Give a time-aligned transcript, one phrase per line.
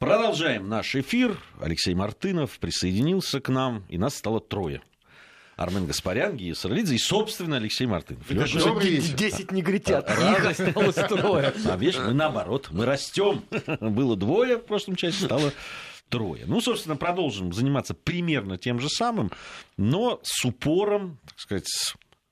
[0.00, 1.36] Продолжаем наш эфир.
[1.60, 4.80] Алексей Мартынов присоединился к нам, и нас стало трое.
[5.56, 8.30] Армен Гаспарян, Гия Сарлидзе и, собственно, Алексей Мартынов.
[8.30, 9.14] Леша, Добрый вечер.
[9.14, 11.52] 10 негритят, а, их осталось трое.
[11.66, 13.44] А видишь, мы наоборот, мы растем.
[13.78, 15.52] Было двое в прошлом часе, стало
[16.08, 16.44] трое.
[16.46, 19.30] Ну, собственно, продолжим заниматься примерно тем же самым,
[19.76, 21.68] но с упором, так сказать,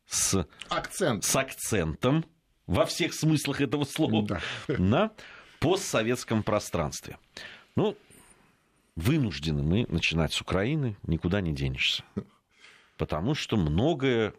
[0.07, 1.23] с, Акцент.
[1.23, 2.25] с акцентом
[2.67, 4.41] во всех смыслах этого слова да.
[4.79, 5.11] на
[5.61, 7.19] постсоветском пространстве.
[7.79, 7.97] Ну,
[8.97, 12.03] вынуждены мы начинать с Украины, никуда не денешься.
[12.97, 14.35] Потому что многое,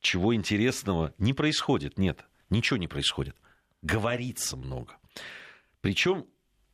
[0.00, 1.98] чего интересного не происходит.
[1.98, 3.34] Нет, ничего не происходит.
[3.82, 4.96] Говорится много.
[5.80, 6.26] Причем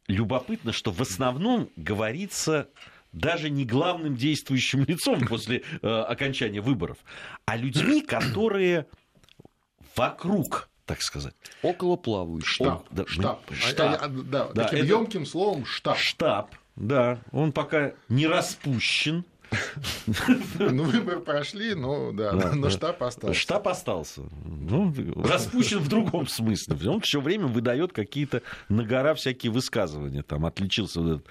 [0.06, 2.69] любопытно, что в основном говорится
[3.12, 6.98] даже не главным действующим лицом после э, окончания выборов,
[7.47, 8.87] а людьми, которые
[9.97, 11.35] вокруг так сказать.
[11.62, 12.49] Около плавающих.
[12.49, 12.85] Штаб.
[12.91, 13.41] Да, штаб.
[13.53, 14.03] Штаб.
[14.03, 14.87] А, а, да, да, таким это...
[14.89, 15.97] емким словом штаб.
[15.97, 17.21] Штаб, да.
[17.31, 19.25] Он пока не распущен.
[20.59, 23.39] Ну, выборы прошли, но да, да но штаб остался.
[23.39, 24.23] Штаб остался.
[24.45, 24.92] Ну,
[25.23, 26.91] распущен в другом смысле.
[26.91, 30.25] Он все время выдает какие-то на гора всякие высказывания.
[30.25, 31.27] Там отличился вот этот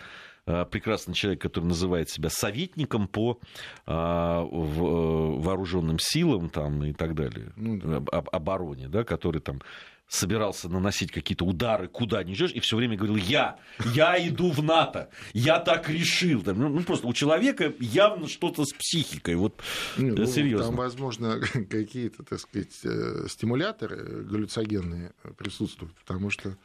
[0.65, 3.39] прекрасный человек, который называет себя советником по
[3.85, 7.97] а, э, вооруженным силам там, и так далее, ну, да.
[7.97, 9.61] об, обороне, да, который там
[10.09, 13.59] собирался наносить какие-то удары, куда не идешь, и все время говорил, я,
[13.93, 16.41] я иду в НАТО, я так решил.
[16.41, 19.61] Там, ну, просто у человека явно что-то с психикой, вот
[19.97, 20.67] не, ну, серьезно.
[20.67, 21.39] Там, возможно,
[21.69, 26.57] какие-то, так сказать, э, стимуляторы галлюцогенные присутствуют, потому что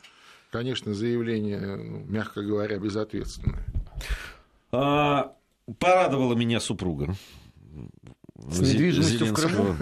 [0.55, 3.65] конечно, заявление, ну, мягко говоря, безответственное.
[4.71, 5.35] А,
[5.81, 7.17] порадовала меня супруга.
[8.37, 9.75] С недвижимостью в Крыму?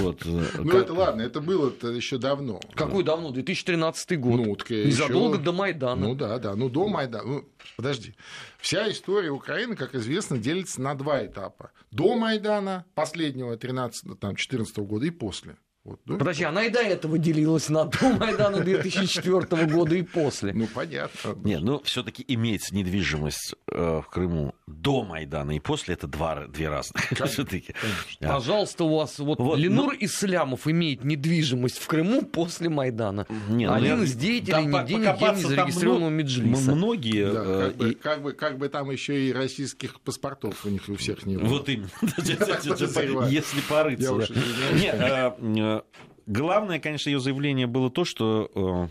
[0.00, 0.26] Вот.
[0.26, 2.58] Э, ну, это ладно, это было еще давно.
[2.74, 3.30] Какой давно?
[3.30, 4.40] 2013 год.
[4.40, 6.08] Ну, Незадолго до Майдана.
[6.08, 7.24] Ну да, да, ну до Майдана.
[7.24, 7.44] Ну,
[7.76, 8.16] подожди.
[8.58, 11.70] Вся история Украины, как известно, делится на два этапа.
[11.92, 15.58] До Майдана, последнего 13-14 года и после.
[15.84, 16.16] Вот, да?
[16.16, 20.52] Подожди, она и до этого делилась на до Майдана 2004 года и после.
[20.52, 21.34] Ну, понятно.
[21.42, 26.46] Не, ну, все таки имеется недвижимость э, в Крыму до Майдана и после, это два,
[26.46, 27.02] две разных.
[27.26, 27.74] Все-таки.
[28.20, 29.98] Пожалуйста, у вас вот, вот Ленур ну...
[29.98, 33.26] Ислямов имеет недвижимость в Крыму после Майдана.
[33.48, 34.04] Не, ну, Один я...
[34.04, 36.72] из деятелей да, не денег зарегистрированного Меджлиса.
[36.76, 37.32] Многие...
[37.32, 40.88] Да, э, как, бы, как, бы, как бы там еще и российских паспортов у них
[40.88, 41.48] у всех не было.
[41.48, 41.90] Вот именно.
[43.28, 44.14] Если порыться.
[44.74, 45.71] Нет, э,
[46.26, 48.90] Главное, конечно, ее заявление было то, что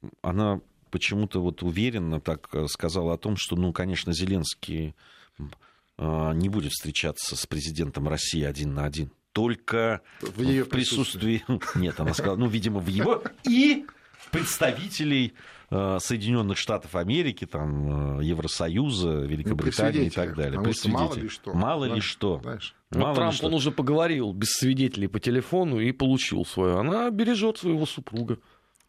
[0.00, 4.94] э, она почему-то вот уверенно так э, сказала о том, что, ну, конечно, Зеленский
[5.38, 9.10] э, не будет встречаться с президентом России один на один.
[9.32, 11.38] Только в, ее присутствии...
[11.38, 11.78] присутствии...
[11.78, 13.86] Нет, она сказала, ну, видимо, в его и
[14.30, 15.34] представителей
[15.70, 20.56] Соединенных Штатов Америки, там, Евросоюза, Великобритании ну, и так далее.
[20.56, 21.52] Потому что мало ли что.
[21.52, 22.40] Мало ли что.
[22.42, 26.78] Знаешь, ну, Мало Трамп, он уже поговорил без свидетелей по телефону и получил свое.
[26.78, 28.38] Она бережет своего супруга.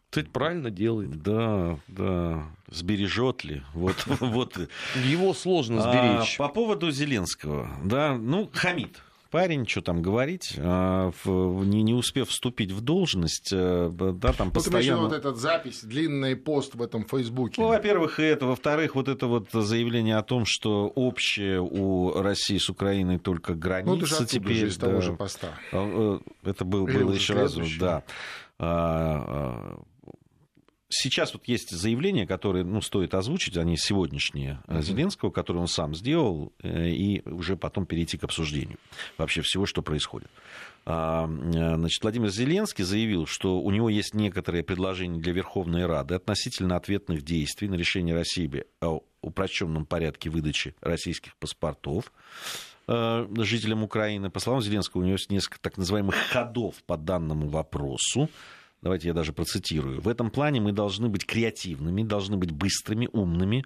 [0.08, 1.22] Кстати, правильно делает.
[1.22, 2.48] Да, да.
[2.68, 3.62] Сбережет ли?
[3.74, 4.58] Вот, вот.
[5.04, 6.36] Его сложно сберечь.
[6.38, 12.28] А, по поводу Зеленского, да, ну, хамит парень, что там говорить, а, не, не успев
[12.28, 15.02] вступить в должность, э, да, там постоянно...
[15.02, 17.60] вот этот запись, длинный пост в этом Фейсбуке.
[17.60, 18.46] Ну, во-первых, и это.
[18.46, 24.16] Во-вторых, вот это вот заявление о том, что общее у России с Украиной только граница
[24.18, 24.56] ну, это теперь.
[24.56, 25.54] Же из да, того же поста.
[25.72, 28.02] А, э, это был, было еще раз, да
[28.60, 29.78] а,
[30.92, 34.82] Сейчас вот есть заявления, которые ну, стоит озвучить, они сегодняшние uh-huh.
[34.82, 38.78] Зеленского, которые он сам сделал, э, и уже потом перейти к обсуждению
[39.16, 40.28] вообще всего, что происходит.
[40.86, 46.74] А, значит, Владимир Зеленский заявил, что у него есть некоторые предложения для Верховной Рады относительно
[46.74, 52.12] ответных действий на решение России о упрощенном порядке выдачи российских паспортов
[52.88, 54.30] жителям Украины.
[54.30, 58.28] По словам Зеленского, у него есть несколько так называемых ходов по данному вопросу
[58.82, 63.64] давайте я даже процитирую, в этом плане мы должны быть креативными, должны быть быстрыми, умными,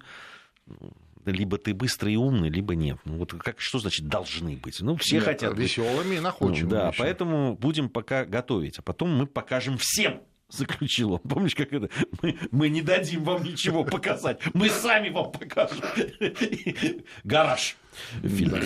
[1.25, 2.97] либо ты быстрый и умный, либо нет.
[3.05, 4.79] Ну, вот как, что значит должны быть?
[4.81, 6.63] Ну, все нет, хотят веселыми и находчивыми.
[6.63, 6.99] Ну, да, еще.
[6.99, 11.19] поэтому будем пока готовить, а потом мы покажем всем, заключил он.
[11.19, 11.89] Помнишь, как это?
[12.21, 15.83] Мы, мы не дадим вам ничего показать, мы сами вам покажем.
[17.23, 17.77] Гараж.
[18.21, 18.61] Фильм.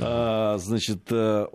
[0.00, 1.46] А, значит, э,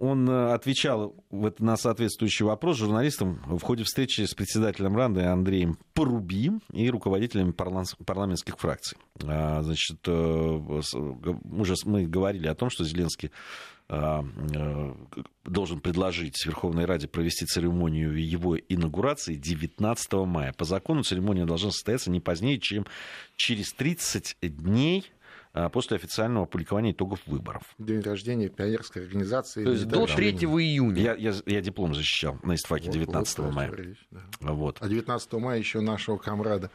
[0.00, 6.88] он отвечал на соответствующий вопрос журналистам в ходе встречи с председателем Ранды Андреем Поруби и
[6.88, 8.96] руководителями парламентских фракций.
[9.22, 13.30] А, значит, уже мы говорили о том, что Зеленский
[13.90, 14.24] а,
[14.54, 14.94] э,
[15.44, 20.54] должен предложить Верховной Раде провести церемонию его инаугурации 19 мая.
[20.54, 22.86] По закону церемония должна состояться не позднее, чем
[23.36, 25.12] через 30 дней
[25.72, 27.62] после официального опубликования итогов выборов.
[27.78, 29.64] День рождения пионерской организации.
[29.64, 31.02] То есть до 3 июня.
[31.02, 33.72] Я, я, я диплом защищал на истфаке 19 вот, мая.
[33.72, 34.20] Речь, да.
[34.40, 34.78] вот.
[34.80, 36.70] А 19 мая еще нашего комрада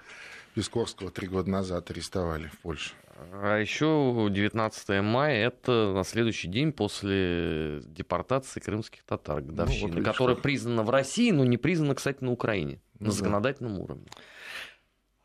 [0.56, 2.94] Пискорского три года назад арестовали в Польше.
[3.32, 10.06] А еще 19 мая это на следующий день после депортации крымских татар, годовщины, ну, вот
[10.06, 13.18] которая признана в России, но не признана, кстати, на Украине ну, на да.
[13.18, 14.06] законодательном уровне.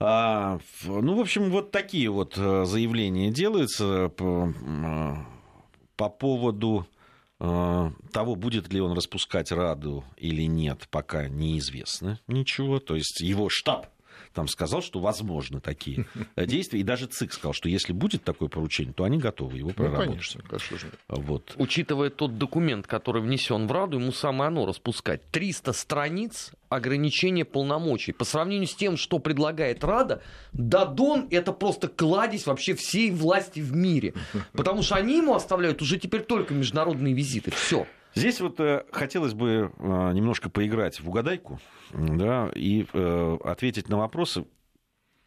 [0.02, 4.50] А, ну, в общем, вот такие вот э, заявления делаются по,
[5.96, 6.86] по поводу
[7.38, 12.80] э, того, будет ли он распускать Раду или нет, пока неизвестно ничего.
[12.80, 13.88] То есть его штаб
[14.34, 16.06] там сказал, что возможны такие
[16.36, 16.80] действия.
[16.80, 20.06] И даже ЦИК сказал, что если будет такое поручение, то они готовы его проработать.
[20.06, 20.90] Ну, конечно, конечно.
[21.08, 21.54] Вот.
[21.56, 25.22] Учитывая тот документ, который внесен в Раду, ему самое оно распускать.
[25.30, 28.12] 300 страниц ограничения полномочий.
[28.12, 30.22] По сравнению с тем, что предлагает Рада,
[30.52, 34.14] Дадон— это просто кладезь вообще всей власти в мире.
[34.52, 37.50] Потому что они ему оставляют уже теперь только международные визиты.
[37.50, 37.86] Все.
[38.14, 41.60] Здесь вот э, хотелось бы э, немножко поиграть в угадайку
[41.92, 44.46] да, и э, ответить на вопросы,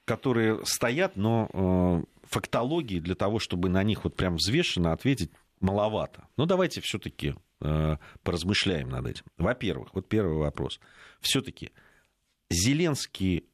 [0.06, 6.28] которые стоят, но э, фактологии для того, чтобы на них вот прям взвешенно ответить, маловато.
[6.36, 9.24] Но давайте все-таки э, поразмышляем над этим.
[9.38, 10.80] Во-первых, вот первый вопрос.
[11.22, 11.72] Все-таки
[12.50, 13.46] Зеленский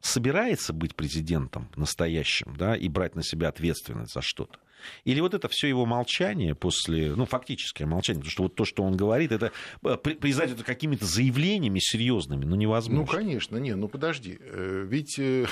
[0.00, 4.58] собирается быть президентом настоящим, да, и брать на себя ответственность за что-то?
[5.04, 8.82] Или вот это все его молчание после, ну, фактическое молчание, потому что вот то, что
[8.82, 9.52] он говорит, это
[9.84, 13.00] э, признать это какими-то заявлениями серьезными, ну, невозможно.
[13.00, 14.38] Ну, конечно, не, ну, подожди.
[14.40, 15.46] Э, ведь, э,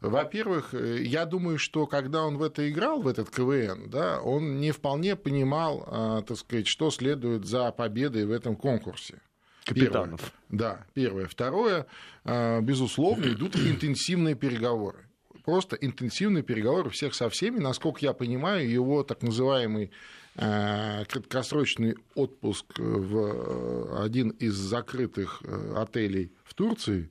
[0.00, 4.70] во-первых, я думаю, что когда он в это играл, в этот КВН, да, он не
[4.72, 9.20] вполне понимал, а, так сказать, что следует за победой в этом конкурсе.
[9.64, 10.20] Капитанов.
[10.20, 10.32] Первое.
[10.48, 11.26] Да, первое.
[11.26, 11.86] Второе,
[12.24, 15.06] а, безусловно, идут интенсивные переговоры
[15.44, 17.58] просто интенсивные переговоры всех со всеми.
[17.58, 19.90] Насколько я понимаю, его так называемый
[20.36, 27.10] э, краткосрочный отпуск в э, один из закрытых э, отелей в Турции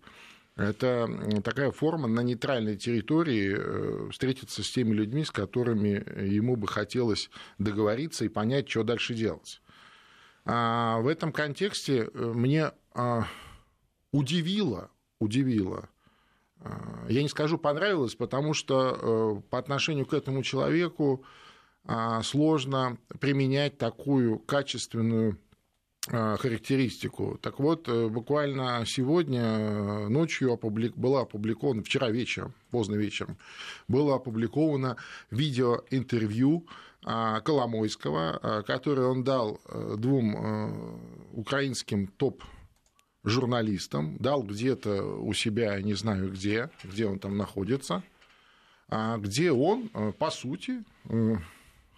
[0.58, 1.10] это
[1.44, 8.26] такая форма на нейтральной территории встретиться с теми людьми, с которыми ему бы хотелось договориться
[8.26, 9.62] и понять, что дальше делать.
[10.44, 13.28] А в этом контексте мне а,
[14.12, 15.90] удивило, удивило
[17.10, 21.24] я не скажу понравилось, потому что э, по отношению к этому человеку
[21.86, 25.40] а, сложно применять такую качественную
[26.08, 27.40] а, характеристику.
[27.42, 30.96] Так вот, э, буквально сегодня э, ночью опублик...
[30.96, 33.38] было опубликовано, вчера вечером, поздно вечером,
[33.88, 34.98] было опубликовано
[35.32, 36.66] видеоинтервью
[37.04, 39.60] Коломойского, которое он дал
[39.98, 41.02] двум
[41.34, 42.44] украинским топ
[43.24, 48.04] журналистам, дал где-то у себя, не знаю где, где он там находится,
[48.90, 51.36] а где он, э, по сути, э,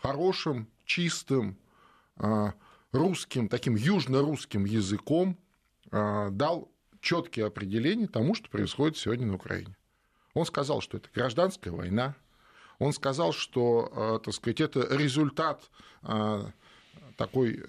[0.02, 1.58] хорошим, чистым,
[2.18, 2.52] э,
[2.92, 5.38] русским, таким южно-русским языком
[5.92, 6.72] дал
[7.02, 9.76] четкие определения тому, что происходит сегодня на Украине.
[10.34, 12.16] Он сказал, что это гражданская война.
[12.80, 15.70] Он сказал, что, так сказать, это результат
[17.16, 17.64] такой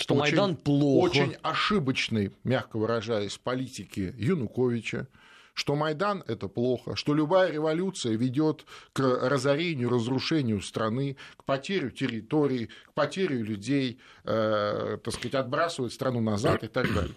[0.00, 1.04] что очень, Майдан плохо.
[1.04, 5.08] Очень ошибочной, мягко выражаясь, политики Януковича,
[5.54, 12.66] что Майдан это плохо, что любая революция ведет к разорению, разрушению страны, к потере территорий,
[12.86, 17.14] к потере людей, э, так сказать, отбрасывает страну назад и так далее.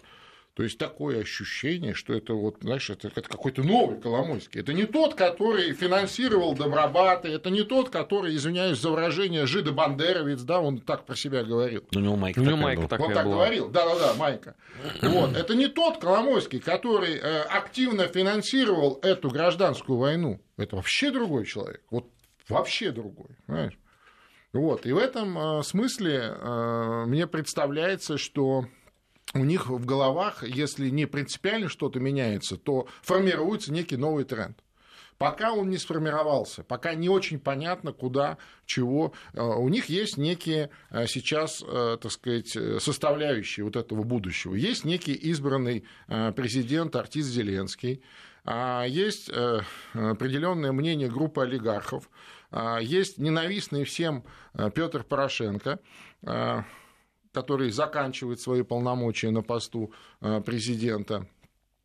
[0.54, 4.60] То есть такое ощущение, что это вот, знаешь, это, это какой-то новый Коломойский.
[4.60, 10.60] Это не тот, который финансировал Добробаты, это не тот, который, извиняюсь за выражение, жидо-бандеровец, да,
[10.60, 11.84] он так про себя говорил.
[11.92, 13.34] У него майка У него майка такая Он так была.
[13.34, 14.54] говорил, да-да-да, майка.
[15.02, 15.36] Вот.
[15.36, 20.40] Это не тот Коломойский, который э, активно финансировал эту гражданскую войну.
[20.56, 21.82] Это вообще другой человек.
[21.90, 22.06] Вот
[22.48, 23.76] вообще другой, понимаешь?
[24.52, 24.86] Вот.
[24.86, 28.66] И в этом э, смысле э, мне представляется, что
[29.34, 34.58] у них в головах, если не принципиально что-то меняется, то формируется некий новый тренд.
[35.18, 39.12] Пока он не сформировался, пока не очень понятно, куда, чего.
[39.32, 44.54] Э, у них есть некие э, сейчас, э, так сказать, составляющие вот этого будущего.
[44.54, 48.02] Есть некий избранный президент, артист Зеленский,
[48.44, 49.30] а, есть
[49.94, 52.10] определенное мнение группы олигархов,
[52.50, 54.24] а, есть ненавистный всем
[54.74, 55.78] Петр Порошенко,
[57.34, 61.26] который заканчивает свои полномочия на посту президента.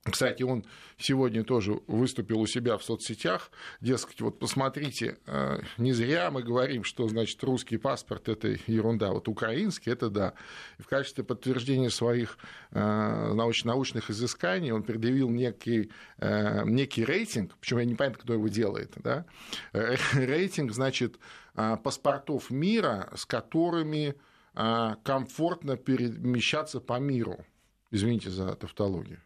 [0.04, 0.64] Кстати, он
[0.98, 3.52] сегодня тоже выступил у себя в соцсетях,
[3.82, 9.28] дескать, вот посмотрите, э, не зря мы говорим, что, значит, русский паспорт– это ерунда, вот
[9.28, 10.34] украинский– это да.
[10.78, 12.38] И в качестве подтверждения своих
[12.72, 18.48] э, научных изысканий он предъявил некий, э, некий рейтинг, причем я не понимаю, кто его
[18.48, 19.26] делает, да?
[20.14, 21.20] рейтинг, значит,
[21.54, 24.16] паспортов мира, с которыми
[24.54, 27.46] комфортно перемещаться по миру.
[27.92, 29.22] Извините за тавтологию.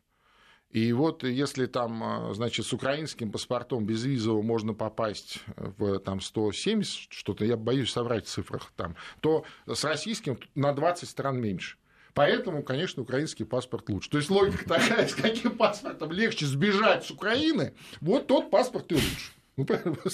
[0.73, 6.19] И вот если там, а, значит, с украинским паспортом без визового можно попасть в там,
[6.19, 11.77] 170 что-то, я боюсь соврать в цифрах там, то с российским на 20 стран меньше.
[12.15, 14.09] Поэтому, конечно, украинский паспорт лучше.
[14.09, 18.95] То есть логика такая, с каким паспортом легче сбежать с Украины, вот тот паспорт и
[18.95, 19.31] лучше.
[19.57, 19.65] Ну,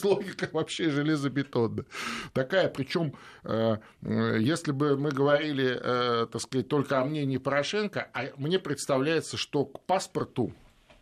[0.04, 1.86] логика вообще железобетонная.
[2.34, 8.10] Такая, причем, э, э, если бы мы говорили, э, так сказать, только о мнении Порошенко,
[8.14, 10.54] а мне представляется, что к паспорту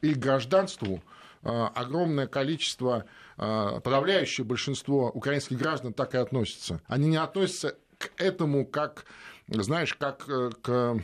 [0.02, 1.02] и гражданству
[1.44, 3.06] огромное количество,
[3.38, 6.82] подавляющее большинство украинских граждан так и относятся.
[6.88, 9.06] Они не относятся к этому как,
[9.48, 11.00] знаешь, как к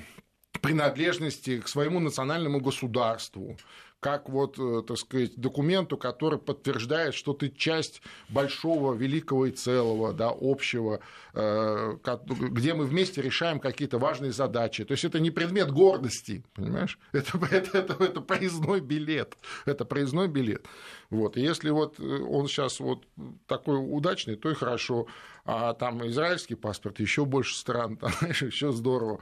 [0.60, 3.58] принадлежности к своему национальному государству,
[4.04, 10.12] как вот, э, так сказать, документу, который подтверждает, что ты часть большого, великого и целого,
[10.12, 11.00] да, общего,
[11.34, 14.84] э, где мы вместе решаем какие-то важные задачи.
[14.84, 17.00] То есть это не предмет гордости, понимаешь?
[17.14, 19.38] Это, это, это, это проездной билет.
[19.66, 20.66] Это проездной билет.
[21.10, 21.38] Вот.
[21.38, 23.06] И если вот э, он сейчас вот
[23.48, 25.08] такой удачный, то и хорошо.
[25.46, 29.20] А там израильский паспорт, еще больше стран, там, еще здорово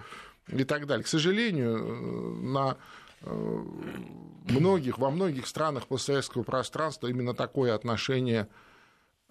[0.48, 1.04] и так далее.
[1.04, 1.78] К сожалению,
[2.42, 2.78] на
[3.24, 8.48] многих, во многих странах постсоветского пространства именно такое отношение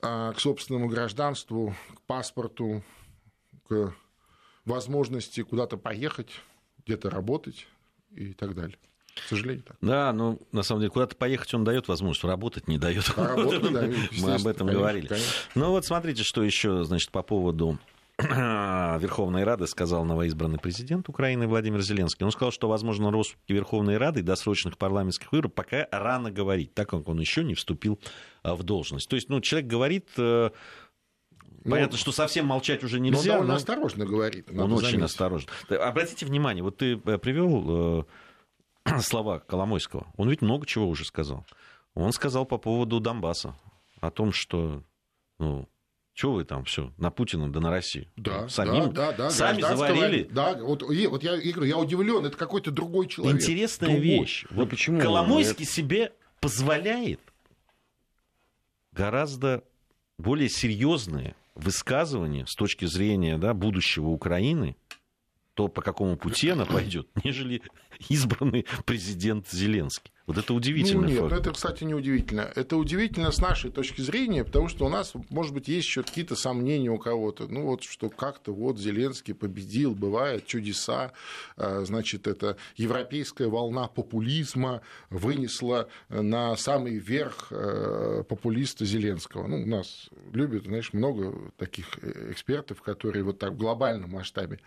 [0.03, 2.83] э, к собственному гражданству, к паспорту,
[3.69, 3.95] к
[4.65, 6.31] возможности куда-то поехать,
[6.85, 7.67] где-то работать
[8.11, 8.79] и так далее.
[9.15, 9.77] К сожалению, так.
[9.81, 13.13] Да, но ну, на самом деле куда-то поехать он дает возможность, работать не дает.
[13.17, 13.83] А работать, да,
[14.21, 15.07] Мы об этом конечно, говорили.
[15.09, 15.33] Конечно.
[15.55, 17.79] Ну вот смотрите, что еще, значит, по поводу
[19.01, 22.25] Верховной Рады сказал новоизбранный президент Украины Владимир Зеленский.
[22.25, 26.89] Он сказал, что, возможно, распуске Верховной Рады и досрочных парламентских выборов пока рано говорить, так
[26.89, 27.99] как он еще не вступил
[28.43, 29.09] а, в должность.
[29.09, 30.51] То есть, ну, человек говорит э,
[31.65, 33.17] ну, Понятно, что совсем молчать уже нельзя.
[33.17, 33.57] Но он довольно но...
[33.57, 34.49] осторожно говорит.
[34.51, 35.03] Он очень заметить.
[35.03, 35.51] осторожно.
[35.69, 38.05] Обратите внимание, вот ты э, привел
[38.87, 40.07] э, слова Коломойского.
[40.17, 41.45] Он ведь много чего уже сказал.
[41.95, 43.55] Он сказал по поводу Донбасса,
[44.01, 44.83] о том, что
[45.39, 45.69] ну,
[46.21, 48.07] чего вы там все на Путина да на Россию?
[48.17, 49.31] Да, Самим, да, да, да.
[49.31, 50.29] Сами заварили.
[50.31, 53.41] Да, вот, и, вот я, я, я удивлен, это какой-то другой человек.
[53.41, 54.05] Интересная другой.
[54.07, 54.45] вещь.
[54.51, 55.73] Вот почему Коломойский это...
[55.73, 57.21] себе позволяет
[58.93, 59.65] гораздо
[60.19, 64.77] более серьезные высказывания с точки зрения да, будущего Украины,
[65.61, 67.61] то по какому пути она пойдет, нежели
[68.09, 70.11] избранный президент Зеленский.
[70.27, 71.03] Вот это удивительно.
[71.03, 71.33] Ну, нет, факт.
[71.33, 72.51] это, кстати, не удивительно.
[72.55, 76.35] Это удивительно с нашей точки зрения, потому что у нас, может быть, есть еще какие-то
[76.37, 77.47] сомнения у кого-то.
[77.49, 81.13] Ну, вот что как-то вот Зеленский победил, бывает чудеса.
[81.57, 89.47] А, значит, это европейская волна популизма вынесла на самый верх э, популиста Зеленского.
[89.47, 94.61] Ну, у нас любят, знаешь, много таких э, экспертов, которые вот так в глобальном масштабе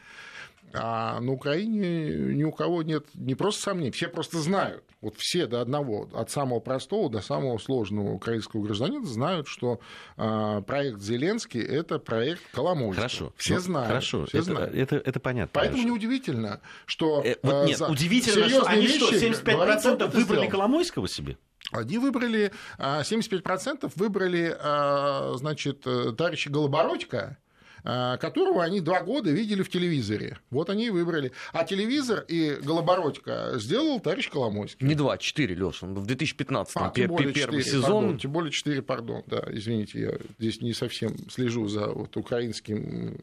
[0.74, 4.84] а на Украине ни у кого нет не просто сомнений, все просто знают.
[5.02, 9.80] Вот все до одного, от самого простого до самого сложного украинского гражданина знают, что
[10.18, 12.96] э, проект Зеленский– это проект Коломойского.
[12.96, 13.34] Хорошо.
[13.38, 13.88] Все ну, знают.
[13.88, 14.76] Хорошо, все это, знают.
[14.76, 15.52] Это, это понятно.
[15.54, 15.90] Поэтому хорошо.
[15.90, 17.22] неудивительно, что...
[17.24, 21.38] Э, вот нет, удивительно, что они что, 75% выбрали Коломойского себе?
[21.72, 27.43] Они выбрали, 75% а, выбрали, а, значит, э, товарища Голобородько, а,
[27.84, 30.38] которого они два года видели в телевизоре.
[30.50, 31.32] Вот они и выбрали.
[31.52, 34.86] А телевизор и Голобородько сделал товарищ Коломойский.
[34.86, 35.88] Не два, четыре, Леша.
[35.88, 38.04] В 2015 а, более первый 4, сезон.
[38.04, 39.24] Пардон, тем более четыре, пардон.
[39.28, 43.18] Да, извините, я здесь не совсем слежу за вот украинским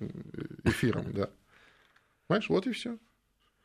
[0.64, 1.12] эфиром.
[1.12, 1.28] Да.
[2.26, 2.98] Понимаешь, вот и все.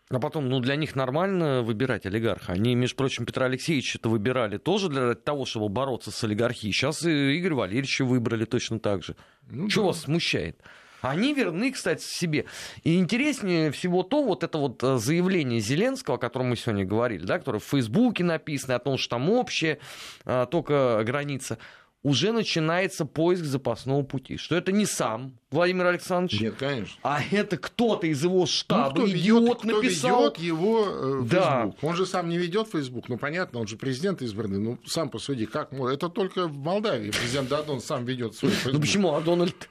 [0.10, 2.54] А потом, ну, для них нормально выбирать олигарха.
[2.54, 6.74] Они, между прочим, Петра Алексеевича это выбирали тоже для того, чтобы бороться с олигархией.
[6.74, 9.16] Сейчас и Игорь Валерьевича выбрали точно так же.
[9.50, 9.88] Ну, Чего да.
[9.88, 10.62] вас смущает?
[11.10, 12.46] Они верны, кстати, себе.
[12.84, 17.26] И интереснее всего то, вот это вот э, заявление Зеленского, о котором мы сегодня говорили,
[17.26, 19.80] да, которое в Фейсбуке написано, о том, что там общая
[20.26, 21.58] э, только граница.
[22.04, 24.38] уже начинается поиск запасного пути.
[24.38, 26.40] Что это не сам Владимир Александрович.
[26.40, 26.96] Нет, конечно.
[27.02, 30.20] А это кто-то из его штаба, ну, кто идиот ведет, кто написал.
[30.26, 31.62] ведет его э, Да.
[31.64, 31.84] Facebook.
[31.84, 33.10] Он же сам не ведет Facebook.
[33.10, 34.60] Ну, понятно, он же президент избранный.
[34.60, 35.96] Ну, сам посуди, как можно.
[35.96, 38.82] Это только в Молдавии президент Дадон сам ведет свой Ну Facebook.
[38.82, 39.16] почему?
[39.16, 39.68] А Дональд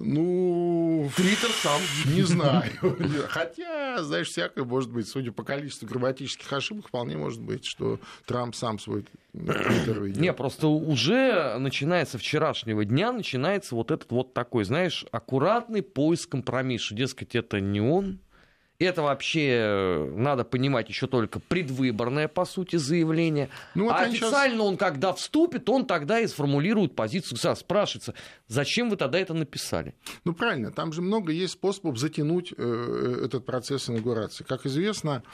[0.00, 1.80] Ну, Твиттер сам.
[2.06, 2.70] не знаю.
[3.28, 5.08] Хотя, знаешь, всякое может быть.
[5.08, 10.20] Судя по количеству грамматических ошибок, вполне может быть, что Трамп сам свой Твиттер ведет.
[10.20, 16.94] Не, просто уже начинается вчерашнего дня, начинается вот этот вот такой, знаешь, аккуратный поиск компромисса.
[16.94, 18.20] Дескать, это не он.
[18.80, 23.48] Это вообще, э, надо понимать, еще только предвыборное, по сути, заявление.
[23.74, 27.64] Ну, вот а официально он, когда вступит, он тогда и сформулирует позицию государства.
[27.64, 28.14] Спрашивается,
[28.46, 29.94] зачем вы тогда это написали?
[30.24, 34.44] Ну, правильно, там же много есть способов затянуть э, этот процесс инаугурации.
[34.44, 35.24] Как известно,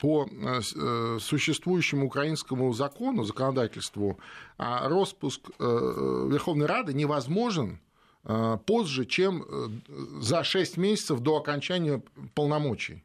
[0.00, 4.18] по э, э, существующему украинскому закону, законодательству,
[4.56, 7.83] а, распуск э, э, Верховной Рады невозможен э,
[8.66, 9.68] позже, чем э,
[10.20, 12.02] за 6 месяцев до окончания
[12.34, 13.02] полномочий.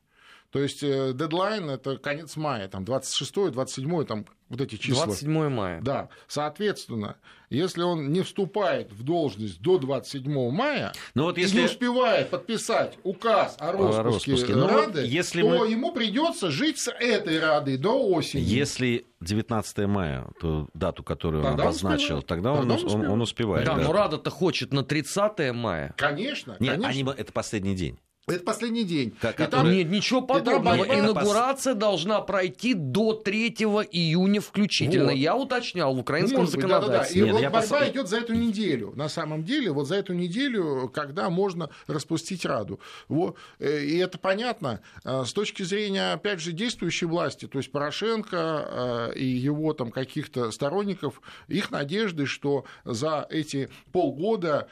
[0.51, 5.05] То есть э, дедлайн это конец мая, там 26 27 там вот эти числа.
[5.05, 5.79] 27 мая.
[5.81, 7.17] Да, соответственно,
[7.51, 11.59] если он не вступает в должность до 27 мая Ну вот и если...
[11.59, 14.01] не успевает подписать указ о распуске,
[14.31, 14.55] распуске.
[14.55, 18.41] Ну вот Рады, если то мы- ему придется жить с этой Радой до осени.
[18.41, 22.25] Если 19 мая, то дату, которую он Тогда он обозначил, успевает.
[22.25, 23.11] тогда, Тогда он, он ус- он- успевает.
[23.11, 23.65] он успевает.
[23.67, 23.83] Да, да.
[23.83, 25.93] но Рада-то хочет на 30 мая.
[25.95, 27.11] Конечно, Нет, конечно.
[27.11, 27.99] они, это последний день.
[28.27, 29.11] Это последний день.
[29.19, 30.77] Как- И там- Нет, ничего подобного.
[30.77, 35.05] борьба- Инаугурация должна пройти до 3 июня включительно.
[35.05, 35.13] Вот.
[35.15, 36.81] Я уточнял в украинском может быть, да-да-да.
[36.81, 37.21] законодательстве.
[37.21, 38.93] И Нет, вот я борьба пос- идет за эту неделю.
[38.95, 42.79] На самом деле, вот за эту неделю, когда можно распустить Раду.
[43.07, 44.81] Во- э, И это понятно.
[45.03, 49.89] А С точки зрения, опять же, действующей власти, то есть Порошенко э, и его там
[49.91, 54.67] каких-то сторонников, их надежды, что за эти полгода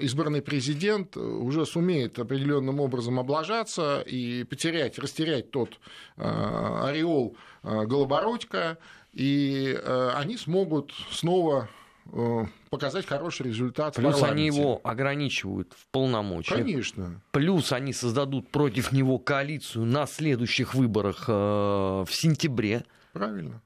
[0.00, 5.78] избранный президент уже сумеет определенным образом облажаться и потерять, растерять тот
[6.16, 8.78] а, ореол а, Голобородька,
[9.12, 11.68] и э, они смогут снова
[12.12, 16.58] э, показать хороший результат Плюс они его ограничивают в полномочиях.
[16.58, 17.20] Конечно.
[17.32, 22.84] Плюс они создадут против него коалицию на следующих выборах э, в сентябре.
[23.12, 23.60] Правильно.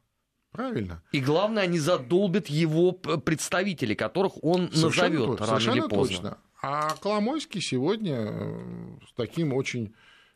[0.52, 1.02] Правильно.
[1.12, 6.16] И главное, они задолбят его представителей, которых он Совершенно назовет рано или совершенно поздно.
[6.16, 6.38] точно.
[6.62, 9.94] А Коломойский сегодня э, с таким очень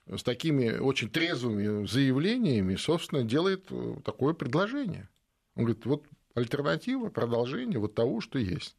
[0.09, 5.09] с такими очень трезвыми заявлениями, собственно, делает э, такое предложение.
[5.55, 6.05] Он говорит, вот
[6.35, 8.77] альтернатива, продолжение вот того, что есть.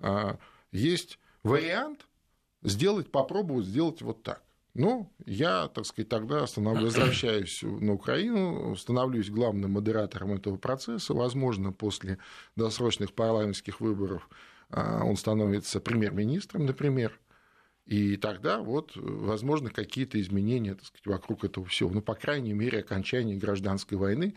[0.00, 0.38] А,
[0.72, 2.06] Есть вариант
[2.62, 4.42] сделать, попробовать сделать вот так.
[4.74, 11.14] Ну, я, так сказать, тогда станов- возвращаюсь на Украину, становлюсь главным модератором этого процесса.
[11.14, 12.18] Возможно, после
[12.56, 14.28] досрочных парламентских выборов
[14.70, 17.20] а, он становится премьер-министром, например.
[17.86, 21.90] И тогда вот, возможно, какие-то изменения так сказать, вокруг этого всего.
[21.90, 24.34] Ну, по крайней мере, окончание гражданской войны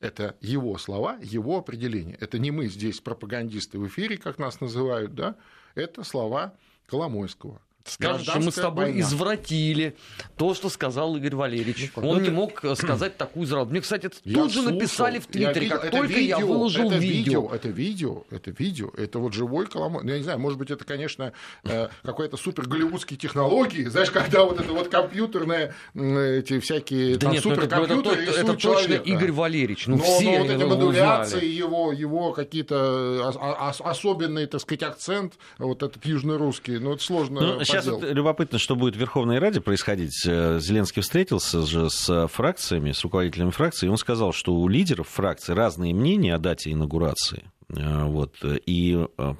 [0.00, 2.16] это его слова, его определение.
[2.20, 5.36] Это не мы здесь пропагандисты в эфире, как нас называют, да?
[5.74, 6.54] Это слова
[6.86, 7.60] Коломойского.
[7.88, 9.00] Скажут, что мы с тобой война.
[9.00, 9.96] извратили
[10.36, 11.90] то, что сказал Игорь Валерьевич.
[11.96, 13.70] Ну, Он это- не мог э, сказать такую израду.
[13.70, 16.12] Мне, кстати, это Я тут же слушал, написали в я Твиттере, видел, как это только
[16.12, 17.50] я видео, выложил это видео.
[17.52, 20.04] Это видео, это видео, это вот живой Коломой.
[20.04, 21.32] Ну, я не знаю, может быть, это, конечно,
[21.64, 27.32] э, какой-то супер голливудские технологии, знаешь, когда вот это вот компьютерные, эти всякие Да там
[27.32, 28.92] нет, ну это, это, суперкомпьютеры то- это рисуют точно.
[28.94, 29.86] Игорь Валерьевич.
[29.86, 31.46] Ну, но, все но вот эти его модуляции, узнали.
[31.52, 37.40] его, его какие-то ос- ос- особенный, так сказать, акцент, вот этот южно-русский, ну, это сложно
[37.40, 40.24] Ну, сейчас вот любопытно, что будет в Верховной Раде происходить.
[40.26, 45.08] Э, Зеленский встретился же с фракциями, с руководителями фракций, и он сказал, что у лидеров
[45.08, 47.44] фракций разные мнения о дате инаугурации.
[47.68, 49.34] Э, Вот, и э,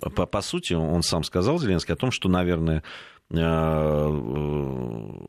[0.00, 2.82] по, по сути, он сам сказал, Зеленский, о том, что, наверное,
[3.30, 5.26] э, э,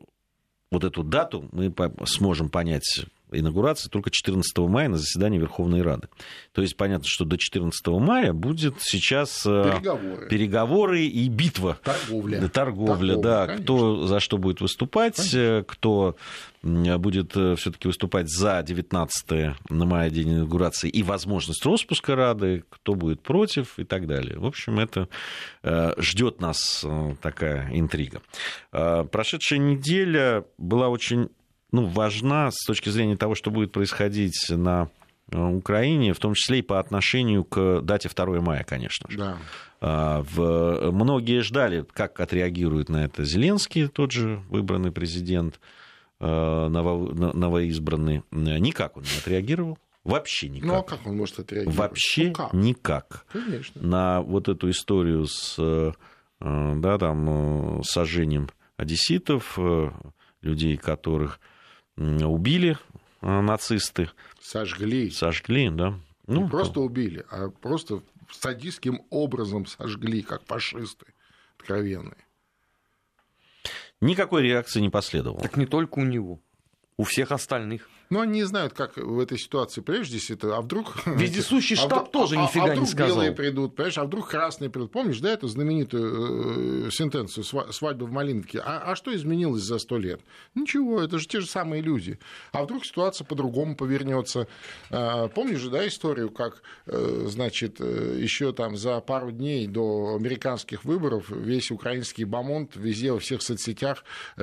[0.70, 1.74] вот эту дату мы
[2.06, 6.08] сможем понять инаугурации только 14 мая на заседании Верховной Рады.
[6.52, 10.28] То есть понятно, что до 14 мая будет сейчас э, Переговоры.
[10.28, 11.78] переговоры и битва.
[11.82, 12.48] Торговля.
[12.48, 13.46] Торговля, Торговля, да.
[13.46, 13.64] конечно.
[13.64, 16.16] Кто за что будет выступать, э, кто
[16.62, 22.94] м, будет все-таки выступать за 19 на мая день инаугурации и возможность распуска Рады, кто
[22.94, 24.38] будет против и так далее.
[24.38, 25.08] В общем, это
[25.98, 28.20] ждет нас э, такая интрига.
[28.72, 31.28] Э, Прошедшая неделя была очень
[31.72, 34.88] ну, важна с точки зрения того, что будет происходить на
[35.30, 39.18] э, Украине, в том числе и по отношению к дате 2 мая, конечно же.
[39.18, 39.38] Да.
[39.80, 40.90] А, В...
[40.90, 45.60] Многие ждали, как отреагирует на это Зеленский, тот же выбранный президент,
[46.20, 48.22] э, ново- новоизбранный.
[48.30, 49.78] Никак он не отреагировал.
[50.02, 50.66] Вообще никак.
[50.66, 51.76] Ну а как он может отреагировать?
[51.76, 52.52] Вообще ну, как?
[52.54, 53.26] никак.
[53.32, 53.82] Конечно.
[53.82, 55.92] На вот эту историю с э,
[56.40, 59.58] да, там, сожжением одесситов,
[60.42, 61.38] людей, которых
[61.96, 62.78] убили
[63.20, 64.10] нацисты.
[64.40, 65.10] Сожгли.
[65.10, 65.98] Сожгли, да.
[66.26, 71.06] Ну, Не просто убили, а просто садистским образом сожгли, как фашисты
[71.58, 72.24] откровенные.
[74.00, 75.40] Никакой реакции не последовало.
[75.40, 76.40] Так не только у него,
[76.96, 77.88] у всех остальных.
[78.10, 81.06] Но они не знают, как в этой ситуации прежде это, а вдруг...
[81.06, 83.16] Вездесущий а штаб а, тоже а, нифига а, а не сказал.
[83.16, 84.90] белые придут, понимаешь, а вдруг красные придут.
[84.90, 88.60] Помнишь, да, эту знаменитую э, сентенцию «Свадьба в Малиновке»?
[88.64, 90.20] А, а что изменилось за сто лет?
[90.56, 92.18] Ничего, это же те же самые люди.
[92.50, 94.48] А вдруг ситуация по-другому повернется?
[94.90, 100.84] А, помнишь да, историю, как, э, значит, э, еще там за пару дней до американских
[100.84, 104.02] выборов весь украинский бомонд везде во всех соцсетях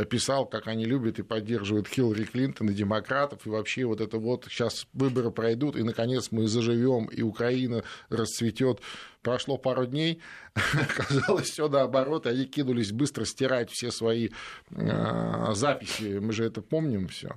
[0.09, 4.45] писал, как они любят и поддерживают Хиллари Клинтон и демократов, и вообще вот это вот
[4.49, 8.81] сейчас выборы пройдут, и, наконец, мы заживем, и Украина расцветет.
[9.21, 10.21] Прошло пару дней,
[10.53, 14.29] оказалось все наоборот, они кинулись быстро стирать все свои
[14.71, 17.35] э, записи, мы же это помним все.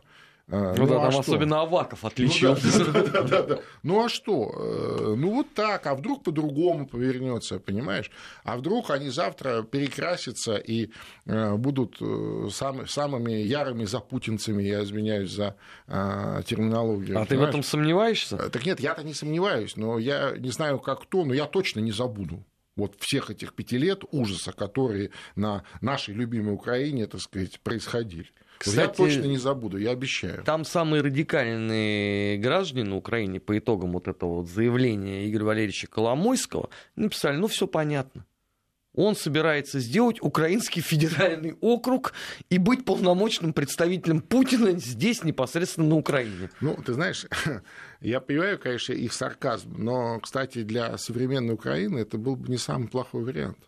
[0.53, 1.21] А, ну, ну да, а там что?
[1.21, 2.79] особенно Аваков отличился.
[2.79, 3.59] Ну, да, да, да, да.
[3.83, 4.53] ну а что?
[4.53, 8.11] Э, ну вот так, а вдруг по-другому повернется, понимаешь?
[8.43, 10.91] А вдруг они завтра перекрасятся и
[11.27, 17.19] э, будут э, сам, самыми ярыми запутинцами, я извиняюсь за терминологию.
[17.19, 17.29] А понимаешь?
[17.29, 18.37] ты в этом сомневаешься?
[18.51, 21.93] Так нет, я-то не сомневаюсь, но я не знаю, как кто, но я точно не
[21.93, 22.45] забуду
[22.81, 28.29] вот всех этих пяти лет ужаса, которые на нашей любимой Украине, так сказать, происходили.
[28.59, 30.45] Кстати, я точно не забуду, я обещаю.
[30.45, 36.69] Там самые радикальные граждане на Украине по итогам вот этого вот заявления Игоря Валерьевича Коломойского
[36.95, 38.27] написали, ну все понятно.
[38.95, 42.13] Он собирается сделать Украинский федеральный округ
[42.49, 46.51] и быть полномочным представителем Путина здесь, непосредственно на Украине.
[46.61, 47.27] Ну, ты знаешь,
[48.01, 52.89] я понимаю, конечно, их сарказм, но, кстати, для современной Украины это был бы не самый
[52.89, 53.59] плохой вариант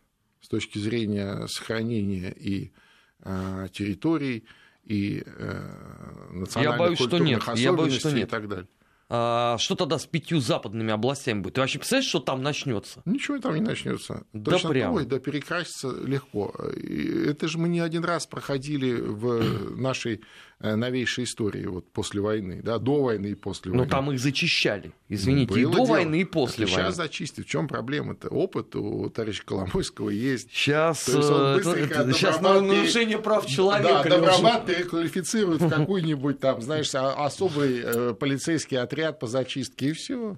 [0.40, 2.72] с точки зрения сохранения и
[3.20, 4.44] э, территорий,
[4.84, 7.42] и э, национальных я боюсь, что нет.
[7.54, 8.26] Я боюсь, что нет.
[8.26, 8.68] и так далее.
[9.14, 11.54] А, что тогда с пятью западными областями будет?
[11.54, 13.02] Ты вообще представляешь, что там начнется?
[13.04, 14.24] Ничего там не начнется.
[14.32, 14.94] Да Точно прямо.
[14.94, 16.54] Ой, да перекраситься легко.
[16.56, 20.22] Это же мы не один раз проходили в нашей
[20.62, 23.84] новейшей истории вот после войны, да, до войны и после войны.
[23.84, 25.86] Но там их зачищали, извините, ну, и до дело.
[25.86, 26.86] войны, и после Это войны.
[26.86, 27.46] Сейчас зачистят.
[27.46, 28.28] В чем проблема-то?
[28.28, 30.50] Опыт у товарища Коломойского есть.
[30.52, 34.04] Сейчас, есть это, сейчас нарушение прав человека.
[34.04, 40.36] Да, добромат переквалифицируют в какой-нибудь там, знаешь, особый э, полицейский отряд по зачистке, и все.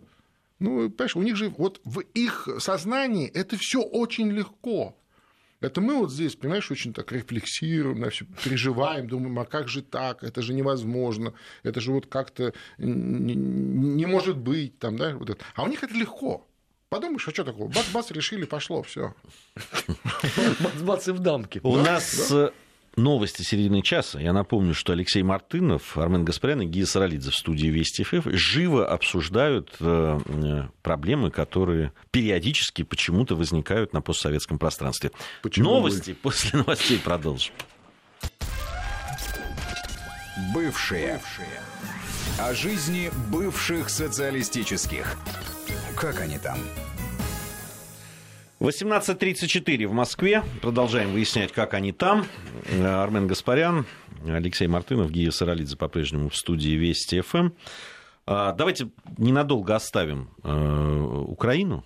[0.59, 4.97] Ну, понимаешь, у них же вот в их сознании это все очень легко.
[5.65, 9.83] Это мы вот здесь, понимаешь, очень так рефлексируем, на все, переживаем, думаем, а как же
[9.83, 15.31] так, это же невозможно, это же вот как-то не, не может быть, там, да, вот
[15.31, 15.45] это.
[15.55, 16.47] А у них это легко.
[16.89, 17.69] Подумаешь, а что такого?
[17.69, 19.15] Бац-бац, решили, пошло, все.
[20.61, 21.61] Бац-бац и в дамке.
[21.63, 22.33] У нас
[22.97, 24.21] новости середины часа.
[24.21, 28.87] Я напомню, что Алексей Мартынов, Армен Гаспарян и Гия Саралидзе в студии Вести ФФ живо
[28.87, 35.11] обсуждают э, э, проблемы, которые периодически почему-то возникают на постсоветском пространстве.
[35.43, 36.17] Почему Новости вы?
[36.17, 37.55] после новостей продолжим.
[40.53, 41.15] Бывшие.
[41.15, 41.61] Бывшие.
[42.39, 45.17] О жизни бывших социалистических.
[45.97, 46.59] Как они там?
[48.61, 50.43] 18.34 в Москве.
[50.63, 52.27] Продолжаем выяснять, как они там.
[52.83, 53.87] Армен Гаспарян,
[54.27, 57.51] Алексей Мартынов, Гия Саралидзе по-прежнему в студии Вести ФМ.
[58.27, 58.89] А, давайте
[59.19, 61.85] ненадолго оставим э, Украину.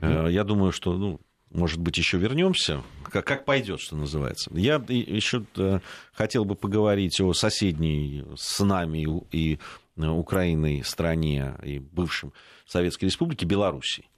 [0.00, 0.32] Mm.
[0.32, 2.82] Я думаю, что, ну, может быть, еще вернемся.
[3.04, 4.50] Как, как пойдет, что называется.
[4.54, 5.80] Я еще э,
[6.12, 9.58] хотел бы поговорить о соседней с нами и
[9.96, 12.32] Украиной стране и бывшем
[12.66, 14.08] Советской Республике Белоруссии.